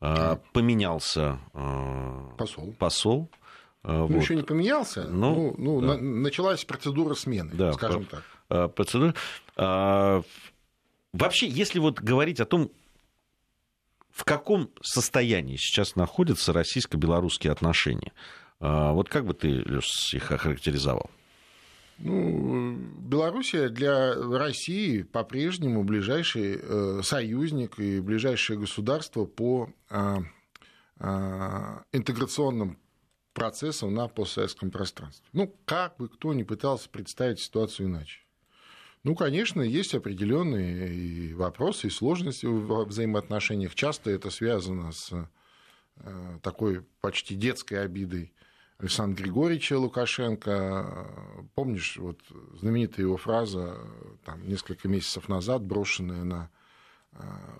[0.00, 2.74] А, поменялся а, посол.
[2.78, 3.30] посол.
[3.82, 4.22] А, ну, вот.
[4.22, 5.86] еще не поменялся, ну, ну, ну да.
[5.96, 8.74] на, началась процедура смены, да, скажем так.
[8.74, 9.14] Процедура.
[11.12, 12.70] Вообще, если вот говорить о том,
[14.10, 18.12] в каком состоянии сейчас находятся российско-белорусские отношения,
[18.58, 21.10] вот как бы ты, Леш, их охарактеризовал?
[22.02, 30.16] Ну, Белоруссия для России по-прежнему ближайший э, союзник и ближайшее государство по э,
[30.98, 32.78] э, интеграционным
[33.34, 35.26] процессам на постсоветском пространстве.
[35.34, 38.20] Ну, как бы кто ни пытался представить ситуацию иначе.
[39.04, 43.74] Ну, конечно, есть определенные и вопросы, и сложности в взаимоотношениях.
[43.74, 45.28] Часто это связано с
[46.42, 48.32] такой почти детской обидой
[48.80, 51.06] Александра Григорьевича Лукашенко.
[51.54, 52.18] Помнишь, вот
[52.54, 53.76] знаменитая его фраза
[54.24, 56.50] там, несколько месяцев назад, брошенная на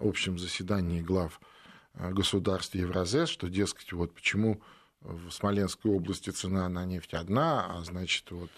[0.01, 1.39] общем заседании глав
[1.95, 4.63] государств Евразес, что, дескать, вот почему
[5.01, 8.51] в Смоленской области цена на нефть одна, а значит, вот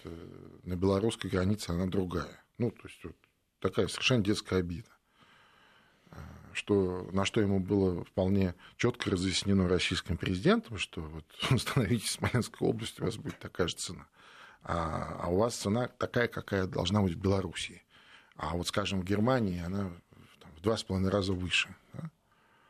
[0.62, 2.44] на белорусской границе она другая.
[2.58, 3.16] Ну, то есть вот
[3.58, 4.88] такая совершенно детская обида
[6.54, 11.24] что, на что ему было вполне четко разъяснено российским президентом, что вот
[11.60, 14.06] становитесь Смоленской области, у вас будет такая же цена.
[14.64, 17.82] А, а у вас цена такая, какая должна быть в Белоруссии.
[18.36, 19.90] А вот, скажем, в Германии она
[20.40, 21.74] там, в два с половиной раза выше.
[21.94, 22.10] Да?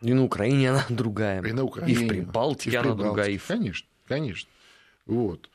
[0.01, 1.43] И на Украине она другая.
[1.43, 1.93] И на Украине.
[1.93, 3.31] И в Прибалтике, и в Прибалтике она другая.
[3.31, 3.47] И в...
[3.47, 4.51] Конечно, конечно.
[5.07, 5.51] Вот.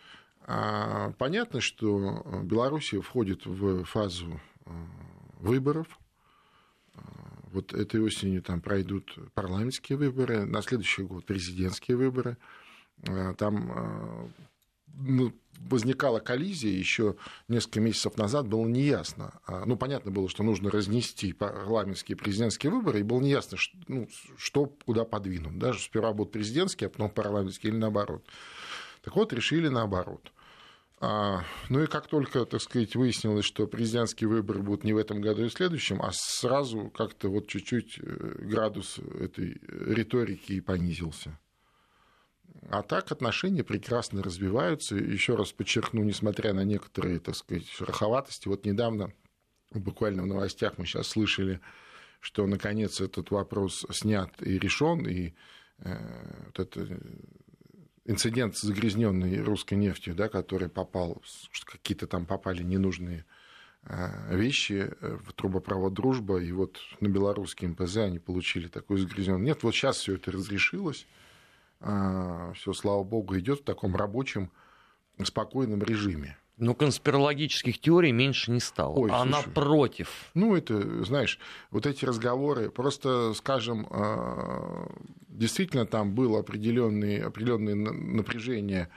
[0.46, 4.70] А, понятно, что Белоруссия входит в фазу э,
[5.40, 5.88] выборов–
[7.52, 12.38] вот этой осенью там пройдут парламентские выборы, на следующий год президентские выборы.
[13.08, 14.30] А, там а,
[14.98, 17.16] ну, возникала коллизия еще
[17.48, 19.40] несколько месяцев назад, было неясно.
[19.46, 23.78] А, ну, понятно было, что нужно разнести парламентские и президентские выборы, и было неясно, что,
[23.88, 24.08] ну,
[24.38, 25.58] что куда подвинут.
[25.58, 28.26] Даже сперва будут президентские, а потом парламентские или наоборот.
[29.04, 30.32] Так вот, решили наоборот.
[31.00, 35.22] А, ну и как только, так сказать, выяснилось, что президентские выборы будут не в этом
[35.22, 41.38] году и в следующем, а сразу как-то вот чуть-чуть э, градус этой риторики и понизился.
[42.70, 44.96] А так отношения прекрасно развиваются.
[44.96, 49.14] Еще раз подчеркну, несмотря на некоторые, так сказать, шероховатости, вот недавно,
[49.72, 51.62] буквально в новостях мы сейчас слышали,
[52.20, 55.36] что наконец этот вопрос снят и решен, и
[55.78, 57.00] э, вот это
[58.08, 61.22] инцидент с загрязненной русской нефтью, да, который попал,
[61.66, 63.26] какие-то там попали ненужные
[63.84, 69.44] а, вещи э, в трубопровод «Дружба», и вот на белорусский МПЗ они получили такую загрязненную.
[69.44, 71.06] Нет, вот сейчас все это разрешилось,
[71.82, 74.52] а, все, слава богу, идет в таком рабочем,
[75.24, 76.38] спокойном режиме.
[76.58, 80.10] Но конспирологических теорий меньше не стало, Ой, а слушай, напротив.
[80.34, 81.40] Ну, это, знаешь,
[81.70, 84.92] вот эти разговоры, просто, скажем, а,
[85.28, 88.90] действительно там было определенное, определенное напряжение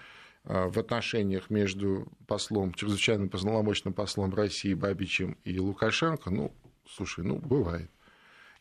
[0.44, 6.53] а, в отношениях между послом, чрезвычайным полномочным послом России Бабичем и Лукашенко, ну,
[6.88, 7.90] слушай, ну, бывает.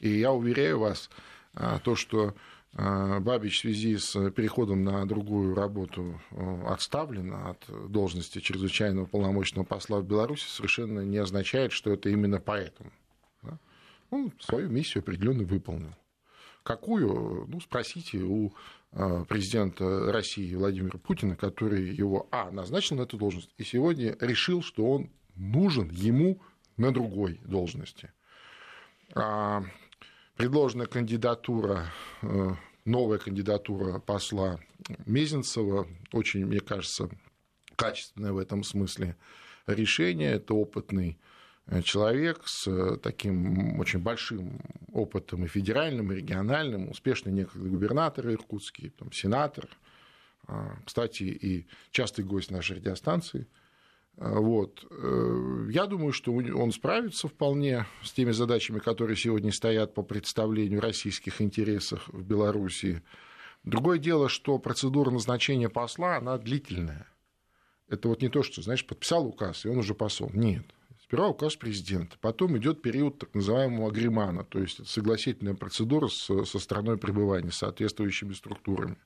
[0.01, 1.09] И я уверяю вас,
[1.53, 2.35] а, то, что
[2.73, 6.21] Бабич в связи с переходом на другую работу
[6.67, 12.91] отставлен от должности чрезвычайного полномочного посла в Беларуси, совершенно не означает, что это именно поэтому.
[14.11, 15.93] Он свою миссию определенно выполнил.
[16.63, 17.47] Какую?
[17.47, 18.53] Ну, спросите у
[18.91, 24.61] а, президента России Владимира Путина, который его, а, назначил на эту должность, и сегодня решил,
[24.61, 26.41] что он нужен ему
[26.77, 28.11] на другой должности.
[30.39, 34.59] Предложена кандидатура, э, новая кандидатура посла
[35.05, 37.09] Мезенцева, очень, мне кажется,
[37.75, 39.15] качественное в этом смысле
[39.67, 40.31] решение.
[40.31, 41.19] Это опытный
[41.69, 44.59] Э, человек с э, таким очень большим
[44.91, 49.67] опытом и федеральным, и региональным, успешный некогда губернатор иркутский, там, сенатор,
[50.47, 53.47] а, кстати, и частый гость нашей радиостанции.
[54.19, 54.85] А, вот.
[54.91, 60.81] Э, я думаю, что он справится вполне с теми задачами, которые сегодня стоят по представлению
[60.81, 63.01] российских интересов в Беларуси.
[63.63, 67.07] Другое дело, что процедура назначения посла, она длительная.
[67.87, 70.29] Это вот не то, что, знаешь, подписал указ, и он уже посол.
[70.33, 70.65] Нет.
[71.01, 76.97] Сперва указ президента, потом идет период так называемого агримана, то есть согласительная процедура со страной
[76.97, 78.97] пребывания, соответствующими структурами.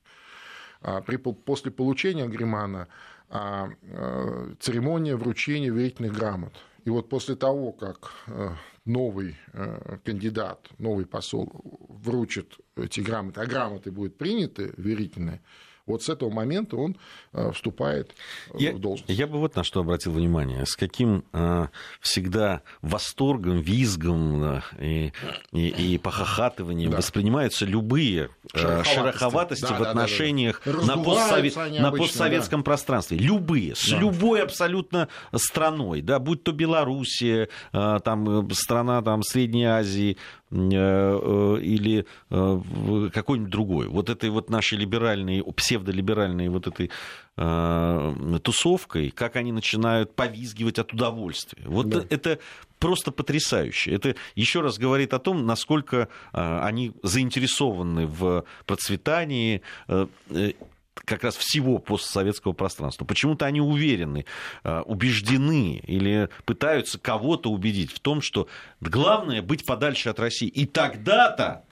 [0.84, 2.88] А при, после получения агримана
[3.30, 6.54] а, а, церемония вручения верительных грамот.
[6.84, 11.50] И вот после того, как а, новый а, кандидат, новый посол
[11.88, 15.42] вручит эти грамоты, а грамоты будут приняты верительные,
[15.86, 16.96] вот с этого момента он
[17.34, 18.16] э, вступает
[18.52, 19.10] э, я, в должность.
[19.10, 20.66] Я бы вот на что обратил внимание.
[20.66, 21.68] С каким э,
[22.00, 25.12] всегда восторгом, визгом и,
[25.52, 26.98] и, и похохатыванием да.
[26.98, 31.56] воспринимаются любые шероховатости, шероховатости да, в отношениях да, да, на, постсовет...
[31.56, 32.64] на постсоветском да.
[32.64, 33.18] пространстве.
[33.18, 34.00] Любые, с да.
[34.00, 40.18] любой абсолютно страной, да, будь то Белоруссия, там, страна там, Средней Азии,
[40.54, 43.88] или какой-нибудь другой.
[43.88, 46.92] Вот этой вот нашей либеральной псевдолиберальной вот этой
[47.38, 51.64] э, тусовкой, как они начинают повизгивать от удовольствия.
[51.66, 52.04] Вот да.
[52.10, 52.40] это
[52.80, 53.92] просто потрясающе.
[53.92, 60.52] Это еще раз говорит о том, насколько э, они заинтересованы в процветании э, э
[60.94, 63.06] как раз всего постсоветского пространства.
[63.06, 64.26] Почему-то они уверены,
[64.64, 68.48] э, убеждены или пытаются кого-то убедить в том, что
[68.80, 70.48] главное быть подальше от России.
[70.48, 71.64] И тогда-то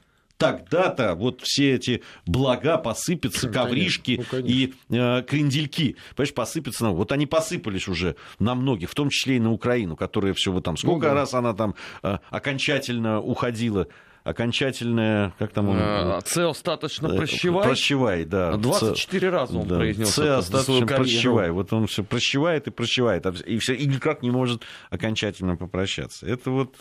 [0.42, 6.88] тогда-то вот все эти блага посыпятся, конечно, ковришки ну, и э, крендельки, понимаешь, посыпятся.
[6.88, 10.64] Вот они посыпались уже на многих, в том числе и на Украину, которая все вот
[10.64, 11.14] там, сколько ну, да.
[11.14, 13.88] раз она там э, окончательно уходила
[14.24, 15.78] окончательное, как там он...
[15.80, 17.64] А, С остаточно э, прощевай.
[17.64, 18.58] Прощевай, да.
[18.58, 19.78] 24 раза он да.
[19.78, 21.52] произнес С остаточно прощевай.
[21.52, 26.28] Вот он все прощевает и прощевает, а и, все, и никак не может окончательно попрощаться.
[26.28, 26.76] Это вот...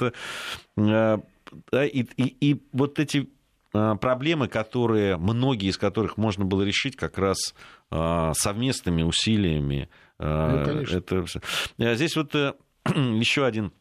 [0.77, 3.29] Да, и, и, и вот эти
[3.73, 7.55] проблемы, которые, многие из которых можно было решить как раз
[7.91, 9.89] совместными усилиями.
[10.19, 10.97] Ну, конечно.
[10.97, 11.95] Это...
[11.97, 12.35] Здесь вот
[12.87, 13.73] еще один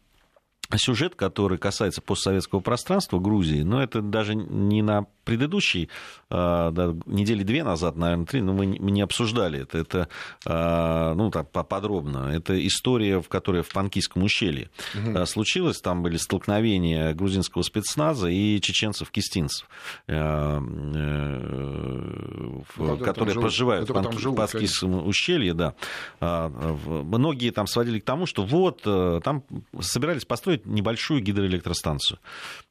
[0.78, 5.90] сюжет, который касается постсоветского пространства Грузии, но это даже не на предыдущей,
[6.32, 10.10] а, да, недели две назад, наверное, три, но мы, не обсуждали это, это
[10.44, 12.32] а, ну, так, подробно.
[12.34, 15.24] Это история, в которой в Панкийском ущелье угу.
[15.28, 19.70] случилось, там были столкновения грузинского спецназа и чеченцев-кистинцев,
[20.08, 22.66] э, ну,
[22.98, 25.76] которые проживают которые в Панкийском ущелье, да.
[26.20, 29.44] Многие там сводили к тому, что вот, э, там
[29.80, 32.18] собирались построить небольшую гидроэлектростанцию.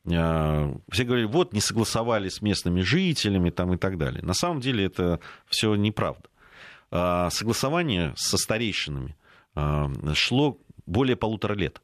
[0.05, 4.23] Все говорили, вот, не согласовали с местными жителями там, и так далее.
[4.23, 6.29] На самом деле это все неправда.
[6.91, 9.15] А, согласование со старейшинами
[9.55, 11.83] а, шло более полутора лет.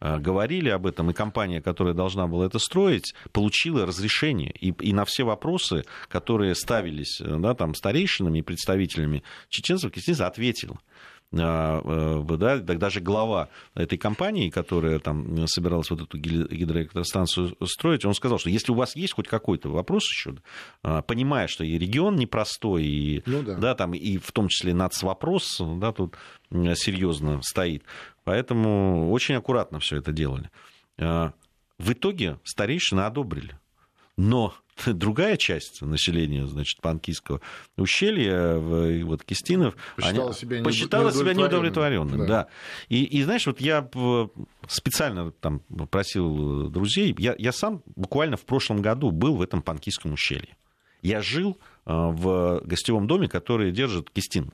[0.00, 4.50] А, говорили об этом, и компания, которая должна была это строить, получила разрешение.
[4.52, 10.78] И, и на все вопросы, которые ставились да, там, старейшинами и представителями чеченцев, естественно, ответила.
[11.32, 18.14] А, э, да, даже глава этой компании, которая там собиралась вот эту гидроэлектростанцию строить, он
[18.14, 20.34] сказал, что если у вас есть хоть какой-то вопрос еще,
[20.82, 23.56] а, понимая, что и регион непростой, и, ну, да.
[23.56, 26.16] Да, там, и в том числе нацвопрос да, тут
[26.50, 27.84] серьезно стоит,
[28.24, 30.50] поэтому очень аккуратно все это делали.
[30.98, 31.32] А,
[31.78, 33.56] в итоге старейшины одобрили.
[34.20, 34.54] Но
[34.86, 37.40] другая часть населения, значит, Панкийского
[37.76, 38.56] ущелья,
[39.04, 42.20] вот Кистинов, посчитала они, себя, посчитала себя неудовлетворенным.
[42.20, 42.26] Да.
[42.26, 42.46] Да.
[42.88, 43.88] И, и, знаешь, вот я
[44.68, 50.12] специально там просил друзей, я, я сам буквально в прошлом году был в этом Панкийском
[50.12, 50.56] ущелье.
[51.02, 54.52] Я жил а, в гостевом доме, который держит Кистин.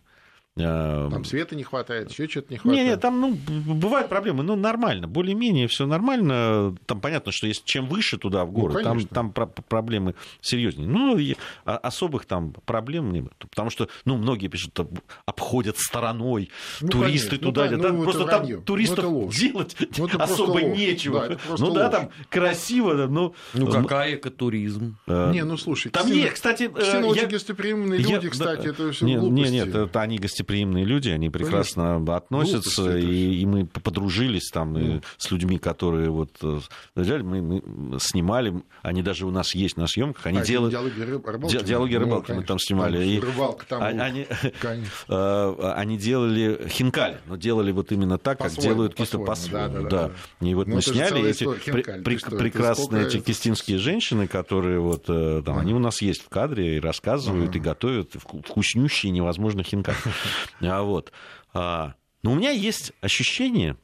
[0.59, 2.85] Э, там света не хватает, еще что-то не хватает.
[2.85, 3.37] Не, не, там ну,
[3.75, 6.75] бывают проблемы, но нормально, более-менее все нормально.
[6.87, 10.89] Там понятно, что если чем выше туда в горы, ну, там, там проблемы серьезнее.
[10.89, 11.19] Ну,
[11.67, 13.33] а, особых там проблем нет.
[13.51, 14.79] Потому что, ну, многие пишут,
[15.27, 17.53] обходят стороной, ну, туристы конечно.
[17.53, 18.57] туда ну, да, ну, Просто там вранье.
[18.59, 21.29] туристов ну, делать ну, особо нечего.
[21.29, 21.75] Да, ну ложь.
[21.75, 23.35] да, там красиво, но...
[23.53, 24.97] Ну, какая экотуризм?
[25.07, 26.71] Э, не, ну слушай, там не, кстати...
[26.81, 29.53] Все э, очень гостеприимные люди, кстати, это все глупости.
[29.53, 32.17] Нет, нет, это они гостеприимные гостеприимные люди, они прекрасно Конечно.
[32.17, 35.05] относятся, и, и мы подружились там mm.
[35.17, 36.61] с людьми, которые вот э,
[36.95, 41.65] мы, мы снимали, они даже у нас есть на съемках, они а, делают диалоги рыбалки,
[41.65, 44.27] диалоги ну, рыбалки мы там снимали, и рыбалка там они,
[45.09, 50.11] э, они делали хинкали, но делали вот именно так, как делают кисто по-своему, да, да,
[50.41, 50.47] да.
[50.47, 55.79] И вот ну, мы сняли эти прекрасные эти кистинские женщины, которые вот там, они у
[55.79, 59.97] нас есть в кадре и рассказывают и готовят вкуснющие невозможно хинкали.
[60.61, 61.13] А вот.
[61.53, 63.77] А, но у меня есть ощущение,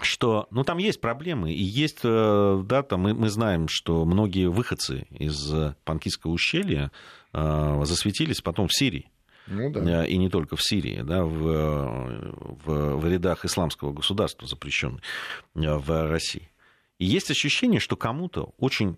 [0.00, 4.48] что, ну, там есть проблемы, и есть, э, да, там мы, мы знаем, что многие
[4.48, 5.52] выходцы из
[5.84, 6.90] Панкийского ущелья
[7.32, 9.10] э, засветились потом в Сирии.
[9.46, 10.04] Ну, да.
[10.04, 15.02] Э, и не только в Сирии, да, в, в, в рядах исламского государства, запрещенной
[15.54, 16.50] в России.
[16.98, 18.96] И есть ощущение, что кому-то очень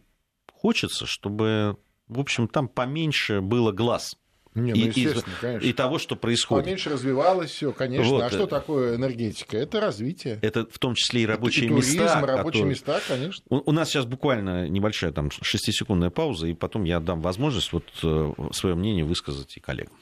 [0.53, 1.77] хочется, чтобы,
[2.09, 4.19] в общем, там поменьше было глаз
[4.55, 5.59] не, ну, и, конечно.
[5.63, 6.65] и того, что происходит.
[6.65, 8.05] Поменьше развивалось все, конечно.
[8.07, 8.23] Вот.
[8.23, 9.57] А что такое энергетика?
[9.57, 10.39] Это развитие.
[10.43, 12.21] Это в том числе и рабочие Это и туризм, места.
[12.21, 12.65] рабочие которые...
[12.65, 13.45] места, конечно.
[13.49, 17.85] У, у нас сейчас буквально небольшая там 6-секундная пауза, и потом я дам возможность вот
[18.03, 19.95] э, свое мнение высказать и коллегам.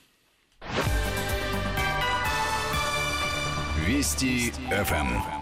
[3.86, 5.39] Вести ФМ.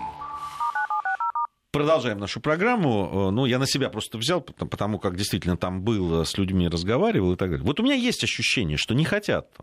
[1.71, 3.29] Продолжаем нашу программу.
[3.29, 6.67] Э, ну, я на себя просто взял, потому как действительно там был, э, с людьми
[6.67, 7.65] разговаривал и так далее.
[7.65, 9.55] Вот у меня есть ощущение, что не хотят.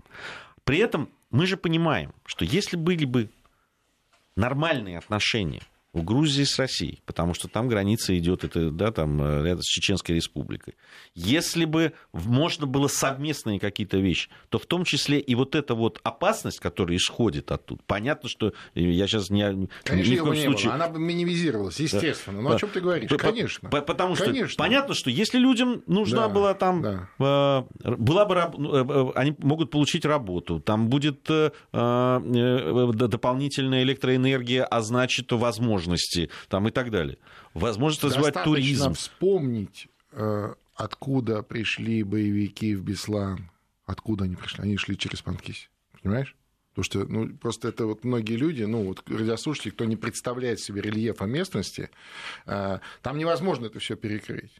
[0.63, 3.29] При этом мы же понимаем, что если были бы
[4.35, 5.63] нормальные отношения
[5.95, 9.65] в Грузии с Россией, потому что там граница идет, это, да, там э, рядом с
[9.65, 10.75] Чеченской республикой.
[11.15, 16.01] Если бы можно было совместные какие-то вещи, то в том числе и вот эта вот
[16.03, 19.69] опасность, которая исходит оттуда, понятно, что я сейчас не...
[19.85, 20.65] Конечно, ни в коем случае...
[20.65, 20.75] было.
[20.75, 22.43] Она бы минимизировалась, естественно.
[22.43, 22.49] Да.
[22.49, 23.09] Ну, о чем ты говоришь?
[23.17, 23.69] Конечно.
[23.69, 24.57] Потому что Конечно.
[24.57, 26.33] понятно, что если людям нужна да.
[26.33, 26.81] была там...
[26.81, 27.07] Да.
[27.19, 27.63] Э,
[27.95, 28.35] была бы...
[28.57, 31.29] Ну, э, они могут получить работу, там будет
[31.71, 37.17] дополнительная электроэнергия, а значит, возможно возможности там, и так далее.
[37.53, 38.93] Возможность развивать туризм.
[38.93, 43.51] вспомнить, э, откуда пришли боевики в Беслан.
[43.85, 44.63] Откуда они пришли?
[44.63, 45.69] Они шли через Панкись.
[46.01, 46.35] Понимаешь?
[46.71, 50.81] Потому что ну, просто это вот многие люди, ну, вот радиослушатели, кто не представляет себе
[50.81, 51.89] рельефа местности,
[52.45, 54.51] э, там невозможно это все перекрыть.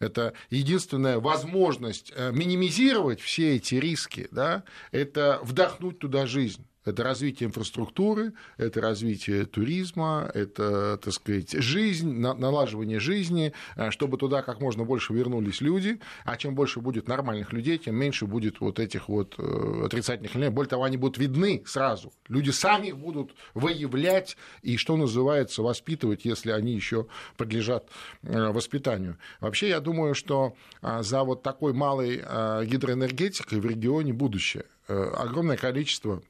[0.00, 6.66] Это единственная возможность э, минимизировать все эти риски, да, это вдохнуть туда жизнь.
[6.84, 14.42] Это развитие инфраструктуры, это развитие туризма, это, так сказать, жизнь, налаживание жизни, э, чтобы туда
[14.42, 18.78] как можно больше вернулись люди, а чем больше будет нормальных людей, тем меньше будет вот
[18.78, 20.54] этих вот э, отрицательных элементов.
[20.54, 22.12] Более того, они будут видны сразу.
[22.28, 27.06] Люди сами их будут выявлять и, что называется, воспитывать, если они еще
[27.38, 27.88] подлежат
[28.22, 29.16] э, воспитанию.
[29.40, 34.64] Вообще, я думаю, что за вот такой малой гидроэнергетикой в регионе будущее.
[34.86, 36.22] Огромное количество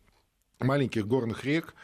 [0.61, 1.75] маленьких горных рек,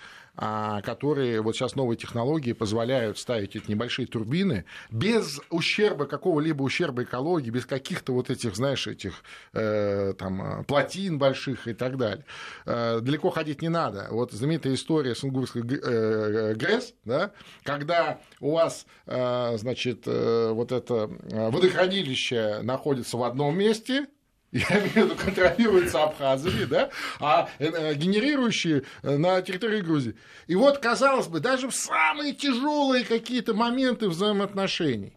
[0.43, 7.03] а, которые вот сейчас новые технологии позволяют ставить эти небольшие турбины без ущерба, какого-либо ущерба
[7.03, 12.25] экологии, без каких-то вот этих, знаешь, этих э, там плотин больших и так далее.
[12.64, 14.09] Э, далеко ходить не надо.
[14.11, 20.73] Вот знаменитая история с Ингурской э, ГРЭС, да, когда у вас, э, значит, э, вот
[20.73, 24.07] это водохранилище находится в одном месте,
[24.53, 26.90] я имею в виду, контролируется абхазами, да,
[27.20, 30.16] а э, генерирующие э, на территории Грузии.
[30.46, 35.16] И вот, казалось бы, даже в самые тяжелые какие-то моменты взаимоотношений,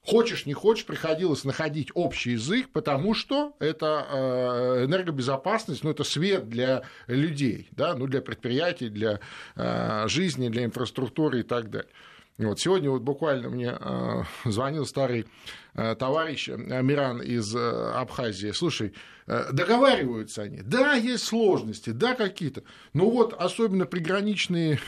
[0.00, 6.48] хочешь, не хочешь, приходилось находить общий язык, потому что это э, энергобезопасность, ну, это свет
[6.48, 9.20] для людей, да, ну, для предприятий, для
[10.08, 11.90] жизни, для инфраструктуры и так далее.
[12.38, 15.26] Вот сегодня вот буквально мне э, звонил старый
[15.74, 18.52] э, товарищ Миран из э, Абхазии.
[18.52, 18.94] Слушай,
[19.26, 20.62] договариваются они.
[20.62, 22.64] Да, есть сложности, да, какие-то.
[22.92, 24.80] Но вот особенно приграничные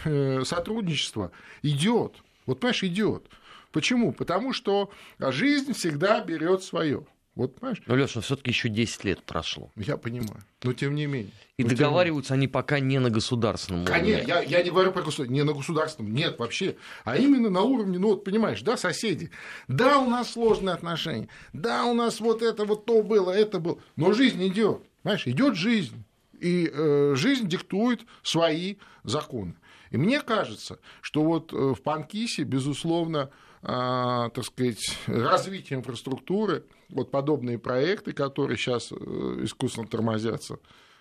[0.44, 1.30] сотрудничество
[1.62, 2.16] идет.
[2.46, 3.28] Вот, понимаешь, идет.
[3.70, 4.12] Почему?
[4.12, 7.06] Потому что жизнь всегда берет свое.
[7.34, 7.82] Вот, понимаешь?
[7.86, 9.70] Ну, Леша, все-таки еще 10 лет прошло.
[9.74, 10.44] Я понимаю.
[10.62, 11.32] Но тем не менее.
[11.56, 14.00] И договариваются они пока не на государственном уровне.
[14.00, 16.76] Конечно, я, я не говорю про государственном, не на государственном, нет вообще.
[17.04, 19.30] А именно на уровне, ну вот понимаешь, да, соседи.
[19.66, 21.28] Да, у нас сложные отношения.
[21.52, 23.78] Да, у нас вот это вот то было, это было.
[23.96, 24.82] Но жизнь идет.
[25.02, 26.04] Понимаешь, идет жизнь.
[26.40, 29.56] И э, жизнь диктует свои законы.
[29.90, 33.30] И мне кажется, что вот э, в Панкисе, безусловно,
[33.66, 38.94] а, так сказать, развитие инфраструктуры, вот подобные проекты, которые сейчас э,
[39.42, 40.58] искусственно тормозятся,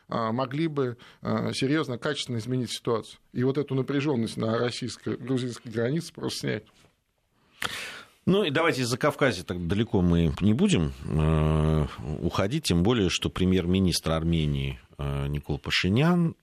[0.10, 3.20] а, могли бы а, серьезно, качественно изменить ситуацию.
[3.32, 6.64] И вот эту напряженность на российско-грузинской границе просто снять.
[8.26, 11.88] Ну и давайте из-за Кавказа так далеко мы не будем э,
[12.22, 16.36] уходить, тем более, что премьер-министр Армении э, Никол Пашинян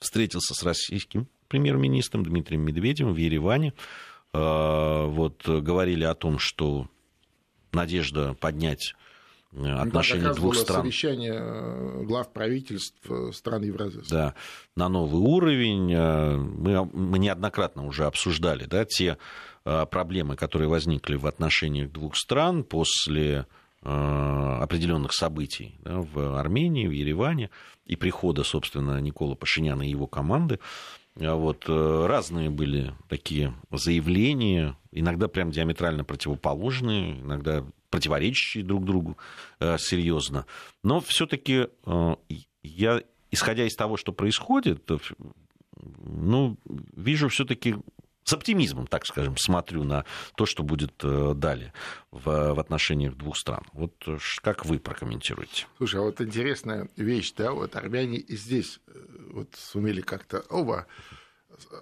[0.00, 3.74] встретился с российским премьер-министром Дмитрием Медведевым в Ереване.
[4.32, 6.88] Э, вот говорили о том, что
[7.74, 8.94] надежда поднять
[9.52, 10.82] э, отношения да, двух стран.
[10.82, 14.02] совещание э, глав правительств стран Евразии.
[14.10, 14.34] Да,
[14.76, 15.94] на новый уровень.
[15.94, 19.18] Мы, мы неоднократно уже обсуждали да, те
[19.64, 23.46] проблемы, которые возникли в отношениях двух стран после
[23.82, 27.48] определенных событий да, в Армении, в Ереване
[27.86, 30.60] и прихода, собственно, Никола Пашиняна и его команды.
[31.18, 39.18] А вот, э, разные были такие заявления, иногда прям диаметрально противоположные, иногда противоречащие друг другу
[39.58, 40.46] э, серьезно.
[40.82, 42.16] Но все-таки э,
[42.62, 44.88] я, исходя из того, что происходит,
[46.04, 46.56] ну,
[46.94, 47.76] вижу все-таки
[48.30, 50.04] с оптимизмом, так скажем, смотрю на
[50.36, 51.72] то, что будет далее
[52.12, 53.64] в, в отношениях двух стран.
[53.72, 53.92] Вот
[54.40, 55.66] как вы прокомментируете?
[55.78, 58.80] Слушай, а вот интересная вещь, да, вот армяне и здесь
[59.30, 60.86] вот сумели как-то оба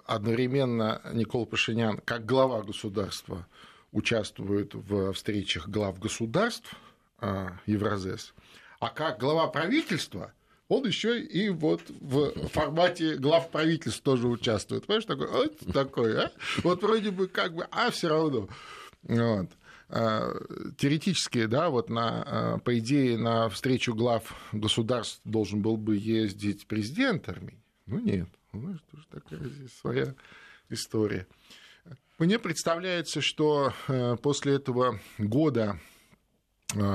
[0.05, 3.45] одновременно Никол Пашинян, как глава государства,
[3.91, 6.75] участвует в встречах глав государств
[7.19, 8.33] а, Евразес,
[8.79, 10.33] а как глава правительства
[10.69, 14.85] он еще и вот в формате глав правительств тоже участвует.
[14.85, 16.31] Понимаешь, такой, вот такой, а?
[16.63, 18.47] Вот вроде бы как бы, а все равно.
[19.03, 19.49] Вот.
[19.89, 20.31] А,
[20.77, 26.67] теоретически, да, вот на, а, по идее, на встречу глав государств должен был бы ездить
[26.67, 27.63] президент Армении.
[27.87, 28.29] Ну, нет.
[28.53, 30.13] Ну, тоже такая здесь своя
[30.69, 31.25] история.
[32.19, 35.79] Мне представляется, что э, после этого года,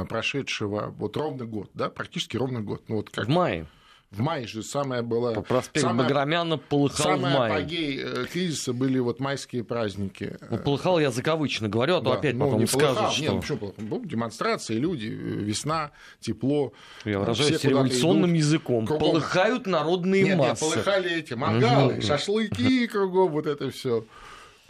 [0.08, 2.82] прошедшего, вот ровно год, да, практически ровно год.
[2.88, 3.26] Ну, вот как...
[3.26, 3.66] В мае.
[4.10, 5.32] В мае же самая была...
[5.32, 7.52] По проспекту самая, Баграмяна полыхал самая в мае.
[7.52, 10.38] апогей э, кризиса были вот майские праздники.
[10.50, 13.22] Ну, полыхал я закавычно говорю, а то да, опять ну, потом не скажут, полыхал, что...
[13.22, 14.00] Нет, ну, почему полыхал?
[14.04, 16.72] Демонстрации, люди, весна, тепло.
[17.04, 18.86] Я выражаюсь революционным идут, языком.
[18.86, 19.08] Кругом...
[19.08, 20.64] Полыхают народные нет, массы.
[20.64, 24.04] Нет, полыхали эти мангалы, шашлыки кругом, вот это все.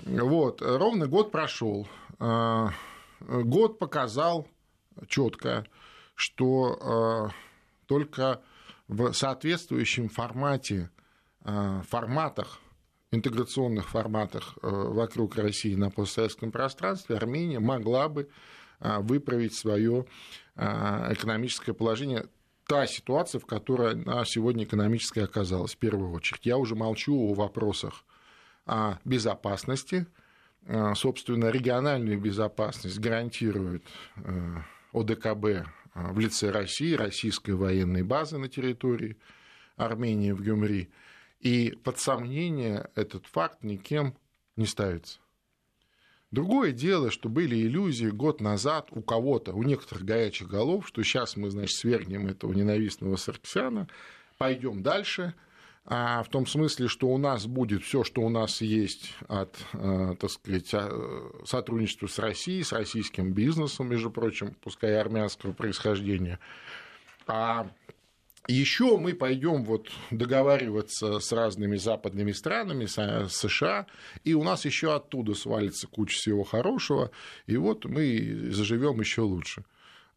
[0.06, 1.86] Вот, ровно год прошел.
[2.18, 4.48] Год показал
[5.08, 5.66] четко,
[6.14, 7.30] что а,
[7.86, 8.40] только
[8.88, 10.90] в соответствующем формате,
[11.44, 12.60] э, форматах,
[13.10, 18.28] интеграционных форматах э, вокруг России на постсоветском пространстве Армения могла бы
[18.80, 20.04] выправить свое
[20.56, 22.26] экономическое положение
[22.66, 26.44] та ситуация, в которой она сегодня экономическая оказалась, в первую очередь.
[26.44, 28.04] Я уже молчу о вопросах
[29.04, 30.06] безопасности.
[30.96, 33.84] Собственно, региональную безопасность гарантирует
[34.94, 39.16] ОДКБ в лице России, российской военной базы на территории
[39.76, 40.90] Армении в Гюмри.
[41.40, 44.16] И под сомнение этот факт никем
[44.56, 45.18] не ставится.
[46.30, 51.36] Другое дело, что были иллюзии год назад у кого-то, у некоторых горячих голов, что сейчас
[51.36, 53.88] мы, значит, свергнем этого ненавистного Сарксяна,
[54.36, 55.34] пойдем дальше,
[55.86, 60.14] а в том смысле, что у нас будет все, что у нас есть от, э,
[60.18, 66.38] так сказать, а, сотрудничества с Россией, с российским бизнесом, между прочим, пускай армянского происхождения.
[67.26, 67.68] А
[68.46, 73.86] еще мы пойдем вот договариваться с разными западными странами, с США,
[74.22, 77.10] и у нас еще оттуда свалится куча всего хорошего,
[77.46, 79.64] и вот мы заживем еще лучше.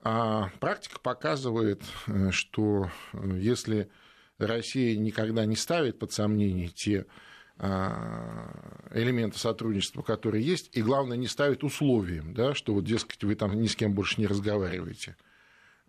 [0.01, 3.89] А практика показывает, э, что э, если
[4.37, 7.05] Россия никогда не ставит под сомнение те
[7.57, 13.35] а, элементы сотрудничества, которые есть, и, главное, не ставит условием, да, что вот, дескать, вы
[13.35, 15.15] там ни с кем больше не разговариваете.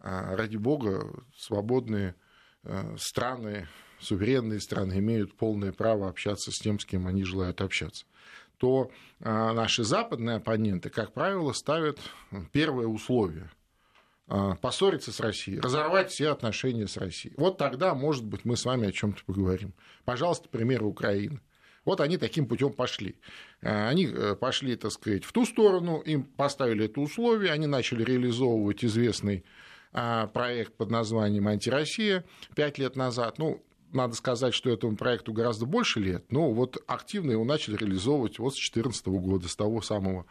[0.00, 2.14] А, ради бога, свободные
[2.64, 3.68] а, страны,
[4.00, 8.06] суверенные страны имеют полное право общаться с тем, с кем они желают общаться
[8.58, 8.90] то
[9.20, 12.00] наши западные оппоненты, как правило, ставят
[12.50, 13.57] первое условие а,
[14.60, 17.34] поссориться с Россией, разорвать все отношения с Россией.
[17.38, 19.72] Вот тогда, может быть, мы с вами о чем-то поговорим.
[20.04, 21.40] Пожалуйста, пример Украины.
[21.88, 23.16] Вот они таким путем пошли.
[23.62, 28.04] А, они э, пошли, так сказать, в ту сторону, им поставили это условие, они начали
[28.04, 29.42] реализовывать известный
[29.94, 33.38] а, проект под названием «Антироссия» пять лет назад.
[33.38, 38.38] Ну, надо сказать, что этому проекту гораздо больше лет, но вот активно его начали реализовывать
[38.38, 40.26] вот с 2014 года, с того самого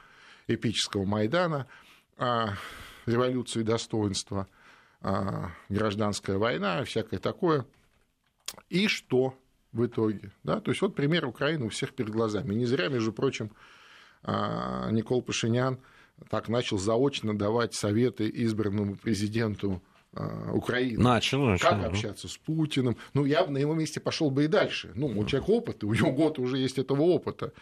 [0.47, 1.65] эпического Майдана
[3.07, 4.47] революции достоинства,
[5.01, 7.65] а, гражданская война, всякое такое.
[8.69, 9.33] И что
[9.71, 10.31] в итоге?
[10.43, 10.59] Да?
[10.59, 12.53] То есть вот пример Украины у всех перед глазами.
[12.53, 13.51] Не зря, между прочим,
[14.23, 15.79] а, Никол Пашинян
[16.29, 19.81] так начал заочно давать советы избранному президенту
[20.13, 21.01] Украины.
[21.03, 21.69] Начал, начал.
[21.69, 22.97] Как общаться с Путиным.
[23.13, 24.91] Ну, я бы на его месте пошел бы и дальше.
[24.95, 27.53] Ну, у человека опыт, у него год уже есть этого опыта.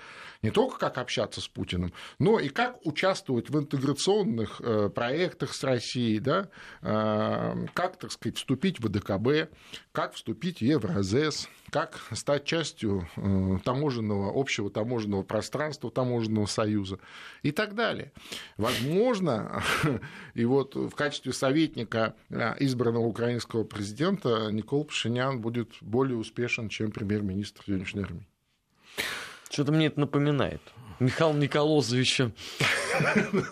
[0.42, 5.64] Не только как общаться с Путиным, но и как участвовать в интеграционных э, проектах с
[5.64, 6.50] Россией, да?
[6.82, 9.50] Э, как, так сказать, вступить в ДКБ,
[9.92, 17.00] как вступить в Евразес, как стать частью э, таможенного, общего таможенного пространства, таможенного союза
[17.44, 18.12] и так далее.
[18.58, 19.64] Возможно,
[20.34, 26.92] и вот в качестве советника э, избранного украинского президента Никол Пашинян будет более успешен, чем
[26.92, 28.28] премьер-министр сегодняшней армии.
[29.50, 30.62] Что-то мне это напоминает.
[31.00, 32.32] Михаил Николозовича.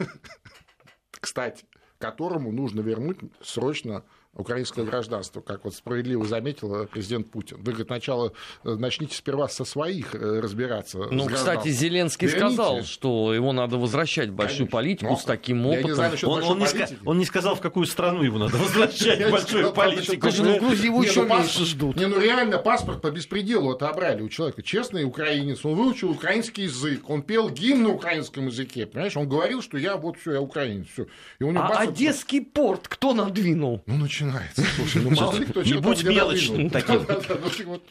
[1.12, 1.66] Кстати,
[2.04, 4.04] которому нужно вернуть срочно
[4.36, 7.58] украинское гражданство, как вот справедливо заметил президент Путин.
[7.58, 11.08] Вы, говорит, сначала э, начните сперва со своих э, разбираться.
[11.12, 12.56] Ну, кстати, Зеленский Верните.
[12.56, 14.78] сказал, что его надо возвращать в большую Конечно.
[14.78, 15.90] политику Но с таким опытом.
[15.90, 19.28] Не знаю, он, он, не ска- он не сказал, в какую страну его надо возвращать
[19.28, 20.28] в большую политику.
[20.40, 21.96] Ну, Грузии его еще ну, меньше ждут.
[21.96, 24.64] Не, ну реально паспорт по беспределу отобрали у человека.
[24.64, 29.16] Честный украинец, он выучил украинский язык, он пел гимн на украинском языке, понимаешь?
[29.16, 31.06] Он говорил, что я вот все, я украинец, все.
[31.40, 33.84] а Одесский порт кто надвинул?
[33.86, 34.64] Ну, начинается начинается.
[34.76, 37.06] Слушай, ну мало ли кто Не будь мелочным таким.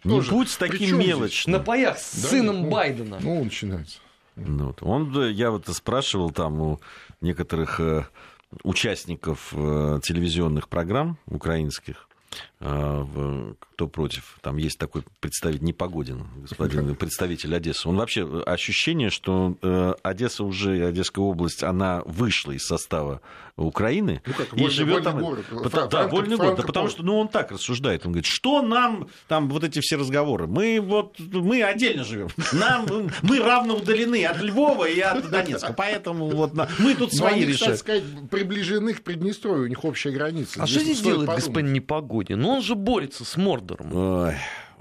[0.04, 1.52] Ну, Не будь таким мелочным.
[1.52, 3.18] На паях с сыном ну, Байдена.
[3.20, 3.98] Ну, начинается.
[4.36, 6.80] Ну, он, я вот спрашивал там у
[7.20, 8.04] некоторых э,
[8.62, 12.08] участников э, телевизионных программ украинских,
[12.60, 14.38] э, кто против.
[14.40, 17.86] Там есть такой представитель Непогодин, господин представитель Одессы.
[17.86, 19.56] Он вообще ощущение, что
[20.02, 23.20] Одесса уже, Одесская область, она вышла из состава
[23.56, 25.20] Украины ну, как, и живет там.
[25.20, 26.56] Город, потому, да, вольный город.
[26.56, 28.06] Да, потому что ну, он так рассуждает.
[28.06, 30.46] Он говорит, что нам там вот эти все разговоры?
[30.46, 32.28] Мы вот мы отдельно живем.
[32.52, 32.86] Нам
[33.22, 35.74] мы равно удалены от Львова и от Донецка.
[35.74, 37.76] Поэтому вот мы тут свои решаем.
[37.76, 40.62] сказать, приближены к Приднестровью, у них общая граница.
[40.62, 42.40] А что здесь делает господин Непогодин?
[42.40, 43.94] Ну он же борется с Мордором.
[43.94, 44.34] Ой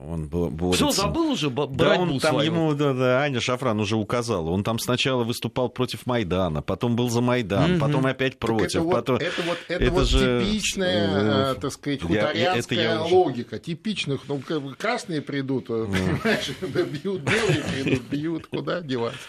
[0.08, 0.88] он борется.
[0.88, 2.52] Все, забыл уже борьбу да, он там свою.
[2.52, 4.50] ему, да, да, Аня Шафран уже указала.
[4.50, 7.80] Он там сначала выступал против Майдана, потом был за Майдан, mm-hmm.
[7.80, 8.82] потом опять против.
[8.82, 9.16] это, потом...
[9.16, 10.44] вот, это вот, это это вот же...
[10.46, 13.56] типичная, э, так сказать, хуторянская я, я логика.
[13.56, 13.64] Уже...
[13.64, 14.42] Типичных, ну,
[14.78, 19.20] красные придут, понимаешь, бьют, белые придут, бьют, куда деваться.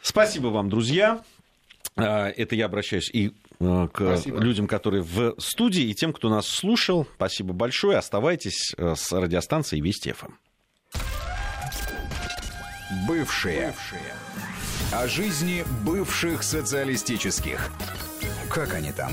[0.00, 1.20] Спасибо вам, друзья.
[1.96, 4.38] А, это я обращаюсь и Э, к Спасибо.
[4.38, 7.06] людям, которые в студии, и тем, кто нас слушал.
[7.16, 7.98] Спасибо большое.
[7.98, 10.32] Оставайтесь э, с радиостанцией Вести ФМ.
[13.06, 13.68] Бывшие.
[13.68, 14.14] Бывшие.
[14.92, 17.70] О жизни бывших социалистических.
[18.48, 19.12] Как они там?